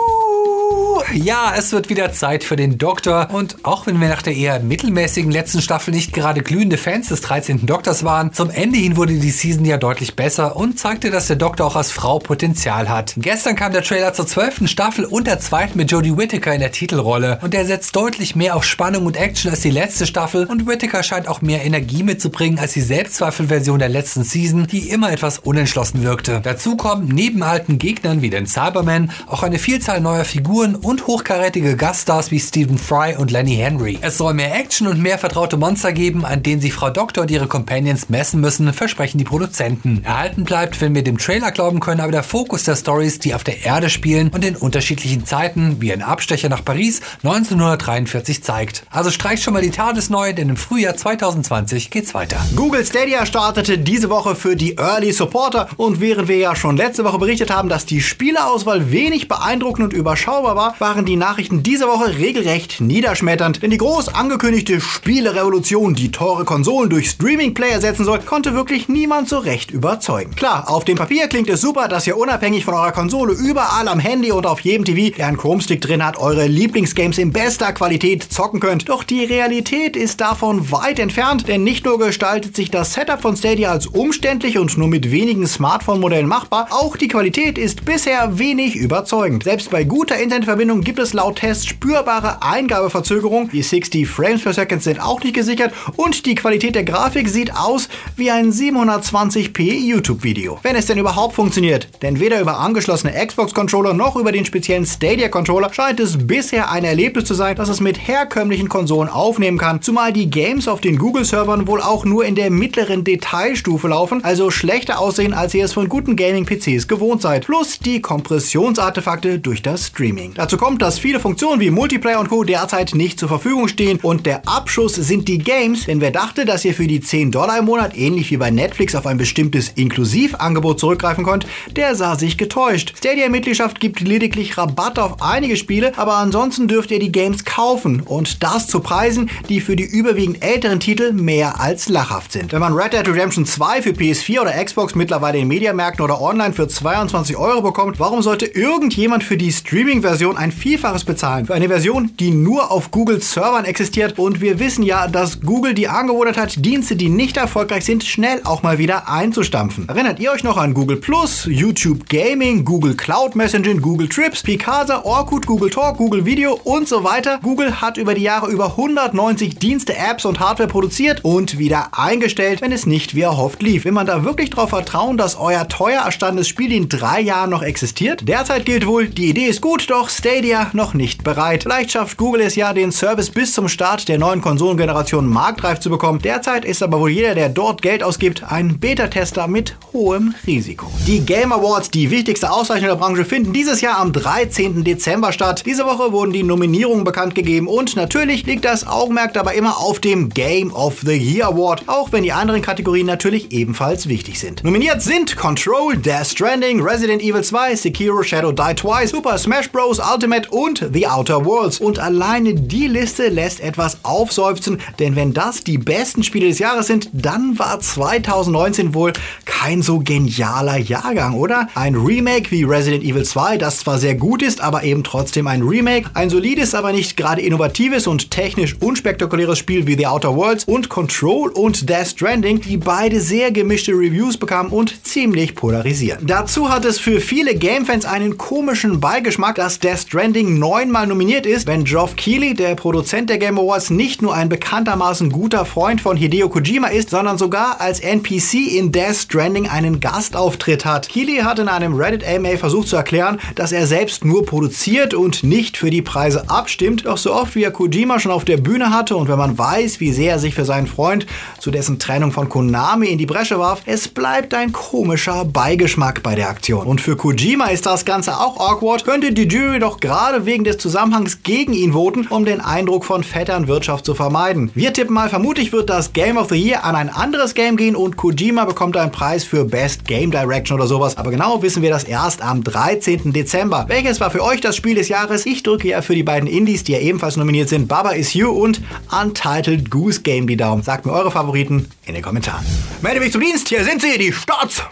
ja, 1.13 1.53
es 1.57 1.73
wird 1.73 1.89
wieder 1.89 2.13
Zeit 2.13 2.45
für 2.45 2.57
den 2.57 2.79
Doktor. 2.79 3.29
Und 3.33 3.57
auch 3.65 3.87
wenn 3.87 4.01
wir 4.01 4.09
nach 4.09 4.23
der 4.23 4.35
eher 4.35 4.61
mittelmäßigen 4.61 5.31
letzten 5.31 5.61
Staffel 5.61 5.93
nicht 5.93 6.13
gerade 6.13 6.43
glühende 6.43 6.77
Fans 6.77 7.09
des 7.09 7.21
13. 7.21 7.67
Doktors 7.67 8.05
waren, 8.05 8.33
zum 8.33 8.51
Ende 8.51 8.79
hin 8.79 8.97
wurde 8.97 9.15
die 9.15 9.31
Season 9.31 9.65
ja 9.65 9.77
deutlich 9.77 10.17
besser 10.17 10.57
und 10.57 10.79
zeigte, 10.79 11.11
dass 11.11 11.27
der 11.27 11.37
Doktor 11.37 11.67
auch 11.67 11.77
als 11.77 11.91
Frau 11.91 12.19
Potenzial 12.19 12.89
hat. 12.89 13.15
Gestern 13.17 13.57
kam 13.57 13.73
der 13.73 13.83
Trailer 13.83 14.13
zur 14.13 14.27
12. 14.27 14.69
Staffel 14.69 15.05
und 15.05 15.27
der 15.27 15.41
zweiten 15.41 15.79
mit 15.79 15.91
Jodie 15.91 16.17
Whittaker 16.17 16.55
in 16.55 16.61
der 16.61 16.73
Titelrolle. 16.73 17.39
Und 17.43 17.55
der 17.55 17.67
setzt 17.67 17.95
deutlich 17.95 18.37
mehr 18.37 18.57
auf 18.57 18.65
Spannung 18.65 19.07
und 19.07 19.17
Action 19.17 19.51
als 19.51 19.61
die 19.61 19.71
letzte 19.71 20.07
Staffel. 20.07 20.47
Und 20.47 20.67
Whittaker 20.67 21.03
scheint 21.03 21.29
auch 21.29 21.43
mehr 21.43 21.65
Energie 21.65 22.03
mitzubringen 22.03 22.59
als 22.59 22.73
die 22.73 22.81
Selbstzweifelversion 22.81 23.79
der 23.79 23.89
letzten 23.89 24.25
Season, 24.25 24.67
die 24.67 24.91
immer 24.91 25.13
etwas 25.13 25.39
unentschlossen 25.39 26.03
wirkte. 26.03 26.41
Dazu 26.43 26.77
kommen 26.77 27.09
neben 27.09 27.43
alten 27.43 27.79
Gegnern 27.79 28.23
wie 28.23 28.31
den 28.31 28.47
Cyberman 28.47 29.11
auch 29.27 29.43
eine 29.43 29.59
Vielzahl 29.59 30.01
neuer 30.01 30.25
Figuren 30.25 30.75
und 30.75 30.88
und 30.89 31.07
hochkarätige 31.07 31.77
Gaststars 31.77 32.31
wie 32.31 32.41
Stephen 32.41 32.79
Fry 32.79 33.15
und 33.15 33.31
Lenny 33.31 33.57
Henry. 33.57 33.99
Es 34.01 34.17
soll 34.17 34.33
mehr 34.33 34.59
Action 34.59 34.87
und 34.87 35.03
mehr 35.03 35.19
vertraute 35.19 35.59
Monster 35.59 35.93
geben, 35.93 36.25
an 36.25 36.43
denen 36.43 36.63
sich 36.63 36.73
Frau 36.73 36.89
Doktor 36.89 37.23
und 37.23 37.31
ihre 37.31 37.47
Companions 37.47 38.09
messen 38.09 38.41
müssen, 38.41 38.73
versprechen 38.73 39.19
die 39.19 39.25
Produzenten. 39.25 40.03
Erhalten 40.03 40.45
bleibt, 40.45 40.81
wenn 40.81 40.95
wir 40.95 41.05
dem 41.05 41.19
Trailer 41.19 41.53
glauben 41.53 41.81
können, 41.81 42.01
aber 42.01 42.13
der 42.13 42.23
Fokus 42.23 42.65
der 42.65 42.75
Stories, 42.75 43.19
die 43.19 43.35
auf 43.35 43.45
der 43.45 43.67
Erde 43.67 43.91
spielen 43.91 44.31
und 44.31 44.43
in 44.43 44.57
unterschiedlichen 44.57 45.27
Zeiten, 45.27 45.77
wie 45.83 45.93
ein 45.93 46.01
Abstecher 46.01 46.49
nach 46.49 46.65
Paris 46.65 47.03
1943 47.23 48.43
zeigt. 48.43 48.85
Also 48.89 49.11
streich 49.11 49.43
schon 49.43 49.53
mal 49.53 49.61
die 49.61 49.71
TARDIS 49.71 50.09
neu, 50.09 50.33
denn 50.33 50.49
im 50.49 50.57
Frühjahr 50.57 50.97
2020 50.97 51.91
geht's 51.91 52.15
weiter. 52.15 52.39
Google 52.57 52.87
Stadia 52.87 53.27
startete 53.27 53.77
diese 53.77 54.09
Woche 54.09 54.35
für 54.35 54.57
die 54.57 54.79
Early 54.79 55.13
Supporter 55.13 55.69
und 55.77 56.01
während 56.01 56.29
wir 56.29 56.39
ja 56.39 56.57
schon 56.57 56.79
letzte 56.79 57.05
Woche 57.05 57.19
berichtet 57.19 57.51
haben, 57.51 57.69
dass 57.69 57.85
die 57.85 58.01
Spielerauswahl 58.01 58.91
wenig 58.91 59.29
beeindruckend 59.29 59.85
und 59.85 59.93
überschaubar 59.93 60.57
war, 60.57 60.78
waren 60.81 61.05
die 61.05 61.17
Nachrichten 61.17 61.63
dieser 61.63 61.89
Woche 61.89 62.19
regelrecht 62.19 62.81
niederschmetternd, 62.81 63.63
denn 63.63 63.71
die 63.71 63.79
groß 63.79 64.09
angekündigte 64.15 64.81
Spielerevolution, 64.81 65.95
die 65.95 66.11
teure 66.11 66.45
Konsolen 66.45 66.91
durch 66.91 67.11
Streaming-Play 67.11 67.71
ersetzen 67.71 68.05
soll, 68.05 68.21
konnte 68.21 68.55
wirklich 68.55 68.89
niemand 68.89 69.29
so 69.29 69.39
recht 69.39 69.71
überzeugen. 69.71 70.35
Klar, 70.35 70.71
auf 70.71 70.85
dem 70.85 70.97
Papier 70.97 71.29
klingt 71.29 71.49
es 71.49 71.61
super, 71.61 71.89
dass 71.89 72.07
ihr 72.07 72.17
unabhängig 72.17 72.65
von 72.65 72.75
eurer 72.75 72.93
Konsole 72.93 73.33
überall 73.33 73.89
am 73.89 73.99
Handy 73.99 74.31
und 74.31 74.47
auf 74.47 74.61
jedem 74.61 74.85
TV, 74.85 75.17
der 75.17 75.27
einen 75.27 75.37
Chrome-Stick 75.37 75.81
drin 75.81 76.05
hat, 76.05 76.17
eure 76.17 76.47
Lieblingsgames 76.47 77.19
in 77.19 77.33
bester 77.33 77.73
Qualität 77.73 78.23
zocken 78.23 78.61
könnt. 78.61 78.89
Doch 78.89 79.05
die 79.05 79.25
Realität 79.25 79.97
ist 79.97 80.21
davon 80.21 80.71
weit 80.71 80.99
entfernt, 80.99 81.49
denn 81.49 81.65
nicht 81.65 81.85
nur 81.85 81.99
gestaltet 81.99 82.55
sich 82.55 82.71
das 82.71 82.95
Setup 82.95 83.21
von 83.21 83.37
Stadia 83.37 83.71
als 83.71 83.87
umständlich 83.87 84.59
und 84.59 84.77
nur 84.79 84.89
mit 84.89 85.11
wenigen 85.11 85.47
Smartphone-Modellen 85.47 86.27
machbar, 86.27 86.69
auch 86.71 86.97
die 86.97 87.09
Qualität 87.09 87.59
ist 87.59 87.85
bisher 87.85 88.39
wenig 88.39 88.77
überzeugend. 88.77 89.45
Selbst 89.45 89.71
bei 89.71 89.85
guter 89.85 90.19
Internetverbindung 90.19 90.68
gibt 90.77 90.99
es 90.99 91.15
laut 91.15 91.37
Tests 91.37 91.67
spürbare 91.67 92.43
Eingabeverzögerungen. 92.43 93.51
Die 93.51 93.63
60 93.63 94.07
Frames 94.07 94.43
per 94.43 94.53
Second 94.53 94.83
sind 94.83 95.01
auch 95.01 95.23
nicht 95.23 95.35
gesichert 95.35 95.73
und 95.97 96.27
die 96.27 96.35
Qualität 96.35 96.75
der 96.75 96.85
Grafik 96.85 97.29
sieht 97.29 97.55
aus 97.57 97.89
wie 98.17 98.31
ein 98.31 98.53
720p 98.53 99.61
YouTube-Video. 99.61 100.59
Wenn 100.63 100.77
es 100.77 100.87
denn 100.87 100.99
überhaupt 100.99 101.35
funktioniert, 101.35 101.89
denn 102.03 102.21
weder 102.21 102.41
über 102.41 102.59
angeschlossene 102.59 103.15
Xbox-Controller 103.27 103.95
noch 103.95 104.17
über 104.17 104.31
den 104.31 104.45
speziellen 104.45 104.85
Stadia-Controller 104.85 105.73
scheint 105.73 106.01
es 106.01 106.19
bisher 106.19 106.71
ein 106.71 106.85
Erlebnis 106.85 107.25
zu 107.25 107.35
sein, 107.35 107.57
das 107.57 107.71
es 107.71 107.81
mit 107.81 108.07
herkömmlichen 108.07 108.69
Konsolen 108.69 109.09
aufnehmen 109.09 109.57
kann, 109.57 109.81
zumal 109.81 110.13
die 110.13 110.29
Games 110.29 110.69
auf 110.69 110.83
den 110.83 110.99
Google-Servern 110.99 111.67
wohl 111.67 111.81
auch 111.81 112.05
nur 112.05 112.27
in 112.27 112.35
der 112.35 112.51
mittleren 112.51 113.05
Detailstufe 113.05 113.89
laufen, 113.89 114.23
also 114.23 114.51
schlechter 114.51 114.99
aussehen, 114.99 115.33
als 115.33 115.55
ihr 115.55 115.65
es 115.65 115.73
von 115.73 115.89
guten 115.89 116.15
Gaming-PCs 116.15 116.89
gewohnt 116.89 117.23
seid, 117.23 117.47
plus 117.47 117.79
die 117.79 118.03
Kompressionsartefakte 118.03 119.39
durch 119.39 119.63
das 119.63 119.87
Streaming. 119.87 120.35
Dazu 120.35 120.58
kommt, 120.59 120.83
dass 120.83 120.99
viele 120.99 121.21
Funktionen 121.21 121.61
wie 121.61 121.71
Multiplayer 121.71 122.21
und 122.21 122.29
Co. 122.29 122.45
derzeit 122.45 122.95
nicht 122.95 123.19
zur 123.19 123.29
Verfügung 123.29 123.69
stehen 123.69 123.99
und 124.03 124.27
der 124.27 124.47
Abschuss 124.47 124.95
sind 124.95 125.29
die 125.29 125.39
Games, 125.39 125.87
denn 125.87 126.01
wer 126.01 126.11
dachte, 126.11 126.45
dass 126.45 126.65
ihr 126.65 126.75
für 126.75 126.87
die 126.87 127.01
10 127.01 127.31
Dollar 127.31 127.59
im 127.59 127.65
Monat 127.65 127.97
ähnlich 127.97 128.31
wie 128.31 128.37
bei 128.37 128.51
Netflix 128.51 128.95
auf 128.95 129.07
ein 129.07 129.17
bestimmtes 129.17 129.71
Inklusivangebot 129.71 130.81
zurückgreifen 130.81 131.25
könnt, 131.25 131.47
der 131.71 131.95
sah 131.95 132.17
sich 132.17 132.37
getäuscht. 132.37 132.95
Stadia-Mitgliedschaft 132.99 133.81
gibt 133.81 134.01
lediglich 134.01 134.59
Rabatt 134.59 134.99
auf 134.99 135.23
einige 135.23 135.57
Spiele, 135.57 135.93
aber 135.97 136.17
ansonsten 136.17 136.69
dürft 136.69 136.91
ihr 136.91 136.99
die 136.99 137.13
Games 137.13 137.45
kaufen 137.45 138.01
und 138.01 138.43
das 138.43 138.67
zu 138.67 138.81
Preisen, 138.81 139.31
die 139.49 139.61
für 139.61 139.77
die 139.77 139.85
überwiegend 139.85 140.45
älteren 140.45 140.81
Titel 140.81 141.13
mehr 141.13 141.61
als 141.61 141.89
lachhaft 141.89 142.33
sind. 142.33 142.53
Wenn 142.53 142.61
man 142.61 142.75
Red 142.75 142.93
Dead 142.93 143.09
Redemption 143.09 143.47
2 143.47 143.83
für 143.83 143.91
PS4 143.91 144.41
oder 144.41 144.65
Xbox 144.65 144.95
mittlerweile 144.95 145.39
in 145.39 145.49
Mediamärkten 145.49 146.05
oder 146.05 146.21
online 146.21 146.53
für 146.53 146.67
22 146.67 147.37
Euro 147.37 147.63
bekommt, 147.63 148.01
warum 148.01 148.23
sollte 148.23 148.47
irgendjemand 148.47 149.23
für 149.23 149.37
die 149.37 149.53
Streaming-Version 149.53 150.37
ein 150.37 150.48
Vielfaches 150.51 151.05
bezahlen? 151.05 151.47
Für 151.47 151.55
eine 151.55 151.69
Version, 151.69 152.13
die 152.19 152.31
nur 152.31 152.71
auf 152.71 152.91
Googles 152.91 153.33
Servern 153.33 153.65
existiert 153.65 154.19
und 154.19 154.41
wir 154.41 154.59
wissen 154.59 154.83
ja, 154.83 155.09
dass 155.09 155.41
Google 155.41 155.75
die 155.75 155.89
Angewohnheit 155.89 156.37
hat, 156.37 156.65
Dienste, 156.65 156.97
die 156.97 157.09
nicht 157.09 157.37
erfolgreich 157.37 157.85
sind, 157.85 158.05
schnell 158.05 158.41
auch 158.45 158.63
mal 158.63 158.79
wieder 158.79 159.09
einzustampfen. 159.09 159.89
Erinnert 159.89 160.21
ihr 160.21 160.33
euch 160.33 160.45
noch 160.45 160.57
an 160.57 160.75
Google 160.75 160.97
Plus, 160.97 161.47
YouTube 161.47 162.09
Gaming, 162.09 162.65
Google 162.65 162.95
Cloud 162.95 163.37
Messaging, 163.37 163.81
Google 163.81 164.09
Trips, 164.09 164.43
Picasa, 164.43 165.03
Orkut, 165.05 165.47
Google 165.47 165.71
Talk, 165.71 165.97
Google 165.97 166.25
Video 166.25 166.59
und 166.65 166.89
so 166.89 167.05
weiter? 167.05 167.39
Google 167.43 167.81
hat 167.81 167.97
über 167.97 168.15
die 168.15 168.23
Jahre 168.23 168.51
über 168.51 168.71
190 168.71 169.59
Dienste, 169.59 169.97
Apps 169.97 170.25
und 170.25 170.41
Hardware 170.41 170.69
produziert 170.69 171.25
und 171.25 171.59
wieder 171.59 171.89
eingestellt, 171.93 172.61
wenn 172.61 172.73
es 172.73 172.87
nicht 172.87 173.15
wie 173.15 173.23
erhofft 173.23 173.63
lief. 173.63 173.85
Will 173.85 173.93
man 173.93 174.07
da 174.07 174.25
wirklich 174.25 174.51
darauf 174.51 174.71
vertrauen, 174.71 175.17
dass 175.17 175.37
euer 175.37 175.69
teuer 175.69 176.03
erstandenes 176.05 176.49
Spiel 176.49 176.73
in 176.73 176.89
drei 176.89 177.21
Jahren 177.21 177.51
noch 177.51 177.63
existiert? 177.63 178.29
Derzeit 178.29 178.67
gilt 178.67 178.87
wohl, 178.87 179.09
die 179.09 179.31
Idee 179.31 179.47
ist 179.47 179.61
gut, 179.61 179.91
doch 179.91 180.09
Stadia 180.39 180.71
noch 180.73 180.95
nicht 180.95 181.25
bereit. 181.25 181.65
Vielleicht 181.65 181.91
schafft 181.91 182.17
Google 182.17 182.43
es 182.43 182.55
ja, 182.55 182.73
den 182.73 182.93
Service 182.93 183.29
bis 183.29 183.55
zum 183.55 183.67
Start 183.67 184.07
der 184.07 184.21
neuen 184.21 184.41
Konsolengeneration 184.41 185.27
marktreif 185.27 185.81
zu 185.81 185.91
bekommen. 185.91 186.21
Derzeit 186.21 186.65
ist 186.65 186.81
aber 186.81 187.01
wohl 187.01 187.11
jeder, 187.11 187.35
der 187.35 187.49
dort 187.49 187.83
Geld 187.83 188.05
ausgibt, 188.05 188.45
ein 188.45 188.79
Beta-Tester 188.79 189.49
mit 189.49 189.77
hohem 189.93 190.37
Risiko. 190.47 190.87
Die 191.09 191.27
Game 191.27 191.51
Awards, 191.51 191.91
die 191.91 192.13
wichtigste 192.13 192.53
Auszeichnung 192.53 192.91
der 192.91 192.97
Branche, 192.97 193.25
finden 193.25 193.53
dieses 193.53 193.81
Jahr 193.81 193.99
am 193.99 194.13
13. 194.13 194.85
Dezember 194.85 195.33
statt. 195.33 195.65
Diese 195.67 195.85
Woche 195.87 196.13
wurden 196.13 196.33
die 196.33 196.45
Nominierungen 196.45 197.03
bekannt 197.03 197.35
gegeben 197.35 197.67
und 197.67 197.97
natürlich 197.97 198.47
liegt 198.47 198.65
das 198.65 198.87
Augenmerk 198.87 199.33
dabei 199.33 199.57
immer 199.57 199.79
auf 199.79 199.99
dem 199.99 200.29
Game 200.29 200.73
of 200.73 201.01
the 201.05 201.17
Year 201.17 201.49
Award, 201.49 201.89
auch 201.89 202.13
wenn 202.13 202.23
die 202.23 202.33
anderen 202.33 202.63
Kategorien 202.63 203.07
natürlich 203.07 203.51
ebenfalls 203.51 204.09
wichtig 204.09 204.39
sind. 204.39 204.63
Nominiert 204.63 205.03
sind 205.03 205.37
Control, 205.37 205.97
Death 205.97 206.29
Stranding, 206.29 206.81
Resident 206.81 207.23
Evil 207.23 207.43
2, 207.43 207.75
Sekiro 207.75 208.23
Shadow 208.23 208.53
Die 208.53 208.75
Twice, 208.77 209.11
Super 209.11 209.37
Smash 209.37 209.69
Bros. 209.73 209.99
Ultimate 209.99 210.28
und 210.51 210.91
The 210.93 211.07
Outer 211.07 211.45
Worlds. 211.45 211.81
Und 211.81 211.99
alleine 211.99 212.55
die 212.55 212.87
Liste 212.87 213.29
lässt 213.29 213.61
etwas 213.61 213.99
aufseufzen, 214.03 214.81
denn 214.99 215.17
wenn 215.17 215.33
das 215.33 215.65
die 215.65 215.79
besten 215.79 216.23
Spiele 216.23 216.49
des 216.49 216.59
Jahres 216.59 216.87
sind, 216.87 217.11
dann 217.13 217.59
war 217.59 217.81
2019 217.81 218.95
wohl 218.95 219.13
kein 219.45 219.83
so 219.83 219.99
genialer 219.99 220.77
Jahrgang, 220.77 221.35
oder? 221.35 221.69
Ein 221.75 221.97
Remake 221.97 222.51
wie 222.51 222.65
Resident 222.65 223.03
Evil 223.03 223.25
2, 223.25 223.59
das 223.59 223.79
zwar 223.79 223.99
sehr 223.99 224.15
gut 224.15 224.43
ist, 224.43 224.61
aber 224.61 224.85
eben 224.85 225.03
trotzdem 225.03 225.47
ein 225.47 225.63
Remake, 225.63 226.11
ein 226.15 226.31
solides, 226.31 226.75
aber 226.75 226.93
nicht 226.93 227.17
gerade 227.17 227.43
innovatives 227.43 228.07
und 228.07 228.31
technisch 228.31 228.77
unspektakuläres 228.81 229.59
Spiel 229.59 229.87
wie 229.87 229.97
The 229.97 230.07
Outer 230.07 230.37
Worlds 230.37 230.65
und 230.65 230.89
Control 230.89 231.51
und 231.51 231.89
Death 231.89 232.09
Stranding, 232.09 232.61
die 232.61 232.77
beide 232.77 233.21
sehr 233.21 233.51
gemischte 233.51 233.93
Reviews 233.93 234.37
bekamen 234.37 234.71
und 234.71 235.05
ziemlich 235.05 235.55
polarisieren. 235.55 236.27
Dazu 236.27 236.69
hat 236.69 236.85
es 236.85 237.01
für 237.01 237.21
viele 237.21 237.55
Gamefans 237.55 238.05
einen 238.05 238.39
komischen 238.39 239.01
Beigeschmack, 239.01 239.57
dass 239.57 239.81
Death 239.81 240.01
Stranding 240.09 240.59
neunmal 240.59 241.07
nominiert 241.07 241.45
ist, 241.45 241.67
wenn 241.67 241.85
Geoff 241.85 242.17
Keighley, 242.17 242.55
der 242.55 242.75
Produzent 242.77 243.29
der 243.29 243.37
Game 243.37 243.59
Awards, 243.59 243.91
nicht 243.91 244.23
nur 244.23 244.33
ein 244.33 244.49
bekanntermaßen 244.49 245.31
guter 245.31 245.67
Freund 245.67 246.01
von 246.01 246.17
Hideo 246.17 246.49
Kojima 246.49 246.89
ist, 246.89 247.11
sondern 247.11 247.37
sogar 247.37 247.79
als 247.83 248.01
NPC 248.01 248.75
in 248.75 248.91
Death 248.91 249.17
Stranding 249.17 249.69
einen 249.69 250.01
Gastauftritt 250.01 250.87
hat. 250.87 251.11
Keighley 251.11 251.41
hat 251.43 251.59
in 251.59 251.69
einem 251.69 251.95
Reddit 251.95 252.27
AMA 252.27 252.57
versucht 252.57 252.89
zu 252.89 252.97
erklären, 252.97 253.39
dass 253.55 253.71
er 253.71 253.87
selbst 253.87 254.25
nur 254.25 254.47
produziert 254.47 255.13
und 255.13 255.43
nicht 255.43 255.77
für 255.77 255.91
die 255.91 256.01
Preise 256.01 256.49
abstimmt, 256.49 257.05
doch 257.05 257.19
so 257.19 257.35
oft 257.35 257.55
wie 257.55 257.65
er 257.65 257.71
Kojima 257.71 258.19
schon 258.19 258.33
auf 258.33 258.47
der 258.47 258.57
Bühne 258.57 258.95
hatte 258.95 259.15
und 259.15 259.29
wenn 259.29 259.37
man 259.37 259.59
weiß, 259.59 260.01
wie 260.01 260.13
sehr 260.13 260.33
er 260.33 260.39
sich 260.39 260.55
für 260.55 260.65
seinen 260.65 260.87
Freund 260.87 261.27
zu 261.59 261.71
dessen 261.71 261.99
Trennung 261.99 262.33
von 262.33 262.49
Konami 262.49 263.09
in 263.09 263.19
die 263.19 263.27
Bresche 263.27 263.59
warf, 263.59 263.83
es 263.85 264.09
bleibt 264.09 264.55
ein 264.55 264.73
komischer 264.73 265.45
Beigeschmack 265.45 266.23
bei 266.23 266.35
der 266.35 266.49
Aktion. 266.49 266.87
Und 266.87 267.03
für 267.03 267.15
Kojima 267.15 267.67
ist 267.67 267.85
das 267.85 268.07
Ganze 268.07 268.41
auch 268.41 268.59
awkward, 268.59 269.05
könnte 269.05 269.35
die 269.35 269.47
Jury 269.47 269.79
doch 269.79 269.98
gerade 270.01 270.47
wegen 270.47 270.65
des 270.65 270.79
Zusammenhangs 270.79 271.43
gegen 271.43 271.73
ihn 271.73 271.93
voten, 271.93 272.27
um 272.29 272.45
den 272.45 272.61
Eindruck 272.61 273.05
von 273.05 273.25
Vetternwirtschaft 273.25 274.05
zu 274.05 274.15
vermeiden. 274.15 274.71
Wir 274.75 274.93
tippen 274.93 275.15
mal, 275.15 275.29
vermutlich 275.29 275.73
wird 275.73 275.91
das 275.91 276.13
Game 276.13 276.37
of 276.37 276.49
the 276.51 276.57
Year 276.57 276.85
an 276.85 276.95
ein 276.95 277.09
anderes 277.09 277.55
Game 277.55 277.77
gehen 277.77 277.97
und 277.97 278.17
Kojima 278.17 278.65
bekommt 278.65 278.97
einen 278.97 279.13
Preis 279.13 279.45
für 279.45 279.65
Best 279.65 280.07
Game 280.07 280.31
Direction 280.31 280.79
oder 280.79 280.89
sowas. 280.89 281.17
Aber 281.17 281.31
genau 281.31 281.63
wissen 281.63 281.83
wir 281.83 281.91
das 281.91 282.05
erst 282.05 282.43
am 282.43 282.65
13. 282.65 283.33
Dezember. 283.33 283.87
Welches 283.89 284.21
war 284.21 284.31
für 284.31 284.43
euch 284.43 284.61
das 284.61 284.77
Spiel 284.77 284.95
des 284.95 285.09
Jahres? 285.09 285.47
Ich 285.47 285.63
drücke 285.63 285.89
ja 285.89 286.03
für 286.03 286.15
die 286.15 286.23
beiden 286.23 286.49
Indies, 286.49 286.85
die 286.85 286.93
ja 286.93 286.99
ebenfalls 287.01 287.37
nominiert 287.37 287.69
sind, 287.69 287.89
Baba 287.89 288.11
Is 288.11 288.35
You 288.35 288.51
und 288.51 288.81
Untitled 289.11 289.91
Goose 289.91 290.23
Game 290.23 290.47
die 290.47 290.57
Daumen. 290.57 290.83
Sagt 290.83 291.07
mir 291.07 291.13
eure 291.13 291.31
Favoriten 291.31 291.89
in 292.07 292.15
den 292.15 292.23
Kommentaren. 292.23 292.65
Melde 293.03 293.21
mich 293.21 293.33
zum 293.33 293.41
Dienst, 293.41 293.69
hier 293.69 293.85
sind 293.85 294.01
sie, 294.01 294.19
die 294.19 294.33
Starts 294.33 294.83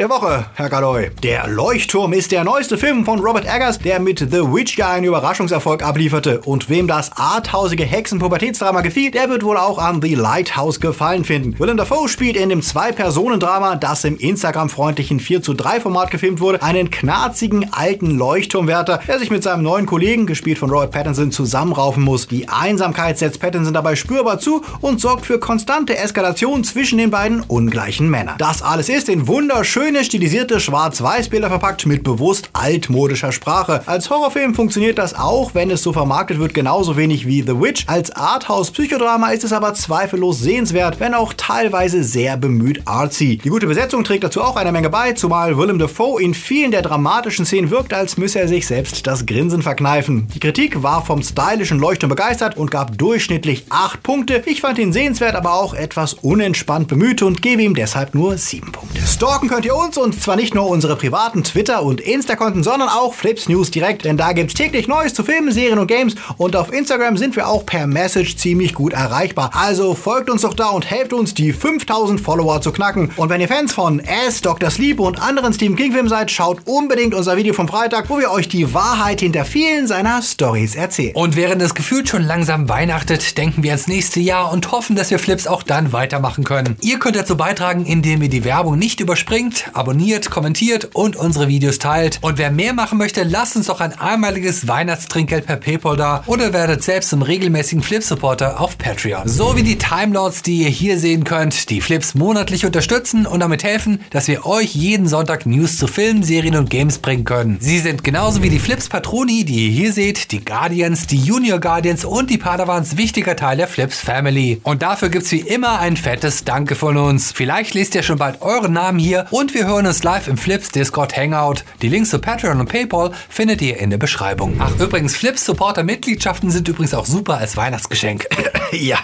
der 0.00 0.08
Woche, 0.08 0.46
Herr 0.54 0.70
Galoy. 0.70 1.10
Der 1.22 1.46
Leuchtturm 1.46 2.14
ist 2.14 2.32
der 2.32 2.42
neueste 2.42 2.78
Film 2.78 3.04
von 3.04 3.18
Robert 3.20 3.44
Eggers, 3.44 3.78
der 3.78 4.00
mit 4.00 4.18
The 4.18 4.50
Witch 4.50 4.80
einen 4.80 5.04
Überraschungserfolg 5.04 5.82
ablieferte. 5.82 6.40
Und 6.40 6.70
wem 6.70 6.88
das 6.88 7.10
arthausige 7.18 7.84
Hexen-Pubertätsdrama 7.84 8.80
gefiel, 8.80 9.10
der 9.10 9.28
wird 9.28 9.44
wohl 9.44 9.58
auch 9.58 9.76
an 9.76 10.00
The 10.00 10.14
Lighthouse 10.14 10.80
gefallen 10.80 11.26
finden. 11.26 11.58
Willem 11.58 11.76
Dafoe 11.76 12.08
spielt 12.08 12.38
in 12.38 12.48
dem 12.48 12.62
Zwei-Personen-Drama, 12.62 13.76
das 13.76 14.04
im 14.04 14.16
Instagram-freundlichen 14.16 15.20
4 15.20 15.42
zu 15.42 15.52
3 15.52 15.80
Format 15.80 16.10
gefilmt 16.10 16.40
wurde, 16.40 16.62
einen 16.62 16.90
knarzigen 16.90 17.70
alten 17.70 18.16
Leuchtturmwärter, 18.16 19.00
der 19.06 19.18
sich 19.18 19.30
mit 19.30 19.42
seinem 19.42 19.62
neuen 19.62 19.84
Kollegen, 19.84 20.24
gespielt 20.24 20.56
von 20.56 20.70
Robert 20.70 20.92
Pattinson, 20.92 21.30
zusammenraufen 21.30 22.02
muss. 22.02 22.26
Die 22.26 22.48
Einsamkeit 22.48 23.18
setzt 23.18 23.38
Pattinson 23.38 23.74
dabei 23.74 23.96
spürbar 23.96 24.38
zu 24.38 24.62
und 24.80 24.98
sorgt 24.98 25.26
für 25.26 25.38
konstante 25.38 25.98
Eskalation 25.98 26.64
zwischen 26.64 26.96
den 26.96 27.10
beiden 27.10 27.42
ungleichen 27.42 28.08
Männern. 28.08 28.36
Das 28.38 28.62
alles 28.62 28.88
ist 28.88 29.10
in 29.10 29.28
wunderschön 29.28 29.89
Schöne 29.90 30.04
stilisierte 30.04 30.60
Schwarz-Weiß-Bilder 30.60 31.48
verpackt 31.48 31.84
mit 31.84 32.04
bewusst 32.04 32.48
altmodischer 32.52 33.32
Sprache. 33.32 33.82
Als 33.86 34.08
Horrorfilm 34.08 34.54
funktioniert 34.54 34.98
das 34.98 35.14
auch, 35.14 35.52
wenn 35.56 35.68
es 35.68 35.82
so 35.82 35.92
vermarktet 35.92 36.38
wird, 36.38 36.54
genauso 36.54 36.96
wenig 36.96 37.26
wie 37.26 37.42
The 37.42 37.60
Witch. 37.60 37.86
Als 37.88 38.12
Arthouse-Psychodrama 38.12 39.30
ist 39.30 39.42
es 39.42 39.52
aber 39.52 39.74
zweifellos 39.74 40.38
sehenswert, 40.38 41.00
wenn 41.00 41.12
auch 41.12 41.32
teilweise 41.32 42.04
sehr 42.04 42.36
bemüht 42.36 42.82
artsy. 42.84 43.38
Die 43.38 43.48
gute 43.48 43.66
Besetzung 43.66 44.04
trägt 44.04 44.22
dazu 44.22 44.42
auch 44.42 44.54
eine 44.54 44.70
Menge 44.70 44.90
bei, 44.90 45.10
zumal 45.14 45.58
Willem 45.58 45.80
Dafoe 45.80 46.22
in 46.22 46.34
vielen 46.34 46.70
der 46.70 46.82
dramatischen 46.82 47.44
Szenen 47.44 47.72
wirkt, 47.72 47.92
als 47.92 48.16
müsse 48.16 48.38
er 48.38 48.46
sich 48.46 48.68
selbst 48.68 49.08
das 49.08 49.26
Grinsen 49.26 49.62
verkneifen. 49.62 50.28
Die 50.32 50.38
Kritik 50.38 50.84
war 50.84 51.04
vom 51.04 51.20
stylischen 51.20 51.80
Leuchtturm 51.80 52.10
begeistert 52.10 52.56
und 52.56 52.70
gab 52.70 52.96
durchschnittlich 52.96 53.64
8 53.70 54.04
Punkte. 54.04 54.44
Ich 54.46 54.60
fand 54.60 54.78
ihn 54.78 54.92
sehenswert, 54.92 55.34
aber 55.34 55.54
auch 55.54 55.74
etwas 55.74 56.14
unentspannt 56.14 56.86
bemüht 56.86 57.22
und 57.22 57.42
gebe 57.42 57.62
ihm 57.62 57.74
deshalb 57.74 58.14
nur 58.14 58.38
7 58.38 58.70
Punkte. 58.70 59.00
Stalken 59.04 59.48
könnt 59.48 59.64
ihr 59.64 59.69
ihr 59.70 59.76
uns 59.76 59.96
und 59.96 60.20
zwar 60.20 60.34
nicht 60.34 60.54
nur 60.54 60.68
unsere 60.68 60.96
privaten 60.96 61.44
Twitter- 61.44 61.84
und 61.84 62.00
Insta-Konten, 62.00 62.64
sondern 62.64 62.88
auch 62.88 63.14
Flips 63.14 63.48
News 63.48 63.70
direkt, 63.70 64.04
denn 64.04 64.16
da 64.16 64.32
gibt's 64.32 64.54
täglich 64.54 64.88
Neues 64.88 65.14
zu 65.14 65.22
Filmen, 65.22 65.52
Serien 65.52 65.78
und 65.78 65.86
Games 65.86 66.16
und 66.38 66.56
auf 66.56 66.72
Instagram 66.72 67.16
sind 67.16 67.36
wir 67.36 67.46
auch 67.46 67.64
per 67.64 67.86
Message 67.86 68.36
ziemlich 68.36 68.74
gut 68.74 68.92
erreichbar. 68.92 69.50
Also 69.54 69.94
folgt 69.94 70.28
uns 70.28 70.42
doch 70.42 70.54
da 70.54 70.70
und 70.70 70.90
helft 70.90 71.12
uns, 71.12 71.34
die 71.34 71.52
5000 71.52 72.20
Follower 72.20 72.60
zu 72.60 72.72
knacken. 72.72 73.12
Und 73.16 73.28
wenn 73.28 73.40
ihr 73.40 73.46
Fans 73.46 73.72
von 73.72 74.00
S, 74.00 74.40
Dr. 74.40 74.70
Sleep 74.70 74.98
und 74.98 75.22
anderen 75.22 75.52
Stephen 75.52 75.76
King-Filmen 75.76 76.08
seid, 76.08 76.32
schaut 76.32 76.58
unbedingt 76.64 77.14
unser 77.14 77.36
Video 77.36 77.54
vom 77.54 77.68
Freitag, 77.68 78.10
wo 78.10 78.18
wir 78.18 78.32
euch 78.32 78.48
die 78.48 78.74
Wahrheit 78.74 79.20
hinter 79.20 79.44
vielen 79.44 79.86
seiner 79.86 80.20
Stories 80.22 80.74
erzählen. 80.74 81.14
Und 81.14 81.36
während 81.36 81.62
es 81.62 81.74
gefühlt 81.74 82.08
schon 82.08 82.22
langsam 82.22 82.68
weihnachtet, 82.68 83.38
denken 83.38 83.62
wir 83.62 83.70
ans 83.70 83.86
nächste 83.86 84.18
Jahr 84.18 84.52
und 84.52 84.72
hoffen, 84.72 84.96
dass 84.96 85.10
wir 85.10 85.20
Flips 85.20 85.46
auch 85.46 85.62
dann 85.62 85.92
weitermachen 85.92 86.42
können. 86.42 86.76
Ihr 86.80 86.98
könnt 86.98 87.14
dazu 87.14 87.36
beitragen, 87.36 87.86
indem 87.86 88.22
ihr 88.22 88.28
die 88.28 88.44
Werbung 88.44 88.78
nicht 88.78 88.98
überspringt, 88.98 89.59
abonniert, 89.72 90.30
kommentiert 90.30 90.90
und 90.94 91.16
unsere 91.16 91.48
Videos 91.48 91.78
teilt. 91.78 92.18
Und 92.22 92.38
wer 92.38 92.50
mehr 92.50 92.72
machen 92.72 92.98
möchte, 92.98 93.22
lasst 93.22 93.56
uns 93.56 93.66
doch 93.66 93.80
ein 93.80 93.98
einmaliges 93.98 94.68
Weihnachtstrinkgeld 94.68 95.46
per 95.46 95.56
PayPal 95.56 95.96
da 95.96 96.22
oder 96.26 96.52
werdet 96.52 96.82
selbst 96.82 97.10
zum 97.10 97.22
regelmäßigen 97.22 97.82
Flip-Supporter 97.82 98.60
auf 98.60 98.78
Patreon. 98.78 99.28
So 99.28 99.56
wie 99.56 99.62
die 99.62 99.78
Timelords, 99.78 100.42
die 100.42 100.62
ihr 100.62 100.68
hier 100.68 100.98
sehen 100.98 101.24
könnt, 101.24 101.70
die 101.70 101.80
Flips 101.80 102.14
monatlich 102.14 102.66
unterstützen 102.66 103.26
und 103.26 103.40
damit 103.40 103.64
helfen, 103.64 104.00
dass 104.10 104.28
wir 104.28 104.46
euch 104.46 104.74
jeden 104.74 105.08
Sonntag 105.08 105.46
News 105.46 105.76
zu 105.76 105.86
Filmen, 105.86 106.22
Serien 106.22 106.56
und 106.56 106.70
Games 106.70 106.98
bringen 106.98 107.24
können. 107.24 107.58
Sie 107.60 107.78
sind 107.78 108.04
genauso 108.04 108.42
wie 108.42 108.50
die 108.50 108.58
Flips 108.58 108.88
Patroni, 108.88 109.44
die 109.44 109.66
ihr 109.66 109.70
hier 109.70 109.92
seht, 109.92 110.32
die 110.32 110.44
Guardians, 110.44 111.06
die 111.06 111.18
Junior 111.18 111.60
Guardians 111.60 112.04
und 112.04 112.30
die 112.30 112.38
Padawans 112.38 112.96
wichtiger 112.96 113.36
Teil 113.36 113.56
der 113.56 113.68
Flips 113.68 113.98
Family. 113.98 114.60
Und 114.62 114.82
dafür 114.82 115.08
gibt's 115.08 115.32
wie 115.32 115.40
immer 115.40 115.80
ein 115.80 115.96
fettes 115.96 116.44
Danke 116.44 116.74
von 116.74 116.96
uns. 116.96 117.32
Vielleicht 117.32 117.74
lest 117.74 117.94
ihr 117.94 118.02
schon 118.02 118.18
bald 118.18 118.42
euren 118.42 118.72
Namen 118.72 118.98
hier 118.98 119.26
und 119.50 119.54
wir 119.54 119.66
hören 119.66 119.86
uns 119.86 120.04
live 120.04 120.28
im 120.28 120.36
Flips 120.36 120.68
Discord 120.68 121.16
Hangout. 121.16 121.64
Die 121.82 121.88
Links 121.88 122.10
zu 122.10 122.20
Patreon 122.20 122.60
und 122.60 122.68
PayPal 122.68 123.10
findet 123.28 123.60
ihr 123.62 123.78
in 123.78 123.90
der 123.90 123.98
Beschreibung. 123.98 124.54
Ach 124.60 124.78
übrigens, 124.78 125.16
Flips 125.16 125.44
Supporter 125.44 125.82
Mitgliedschaften 125.82 126.50
sind 126.50 126.68
übrigens 126.68 126.94
auch 126.94 127.06
super 127.06 127.38
als 127.38 127.56
Weihnachtsgeschenk. 127.56 128.26
ja, 128.72 128.98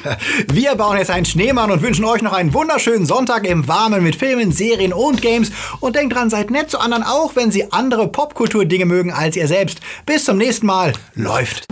wir 0.52 0.76
bauen 0.76 0.98
jetzt 0.98 1.11
einen 1.11 1.26
Schneemann 1.26 1.70
und 1.70 1.82
wünschen 1.82 2.04
euch 2.04 2.22
noch 2.22 2.32
einen 2.32 2.54
wunderschönen 2.54 3.06
Sonntag 3.06 3.44
im 3.44 3.66
Warmen 3.66 4.04
mit 4.04 4.14
Filmen, 4.14 4.52
Serien 4.52 4.92
und 4.92 5.20
Games. 5.20 5.50
Und 5.80 5.96
denkt 5.96 6.14
dran, 6.14 6.30
seid 6.30 6.50
nett 6.50 6.70
zu 6.70 6.78
anderen, 6.78 7.02
auch 7.02 7.35
wenn 7.35 7.50
sie 7.50 7.72
andere 7.72 8.06
Popkultur-Dinge 8.06 8.85
mögen 8.85 9.12
als 9.12 9.35
ihr 9.35 9.48
selbst. 9.48 9.80
Bis 10.04 10.24
zum 10.26 10.37
nächsten 10.38 10.66
Mal. 10.66 10.92
Läuft. 11.14 11.66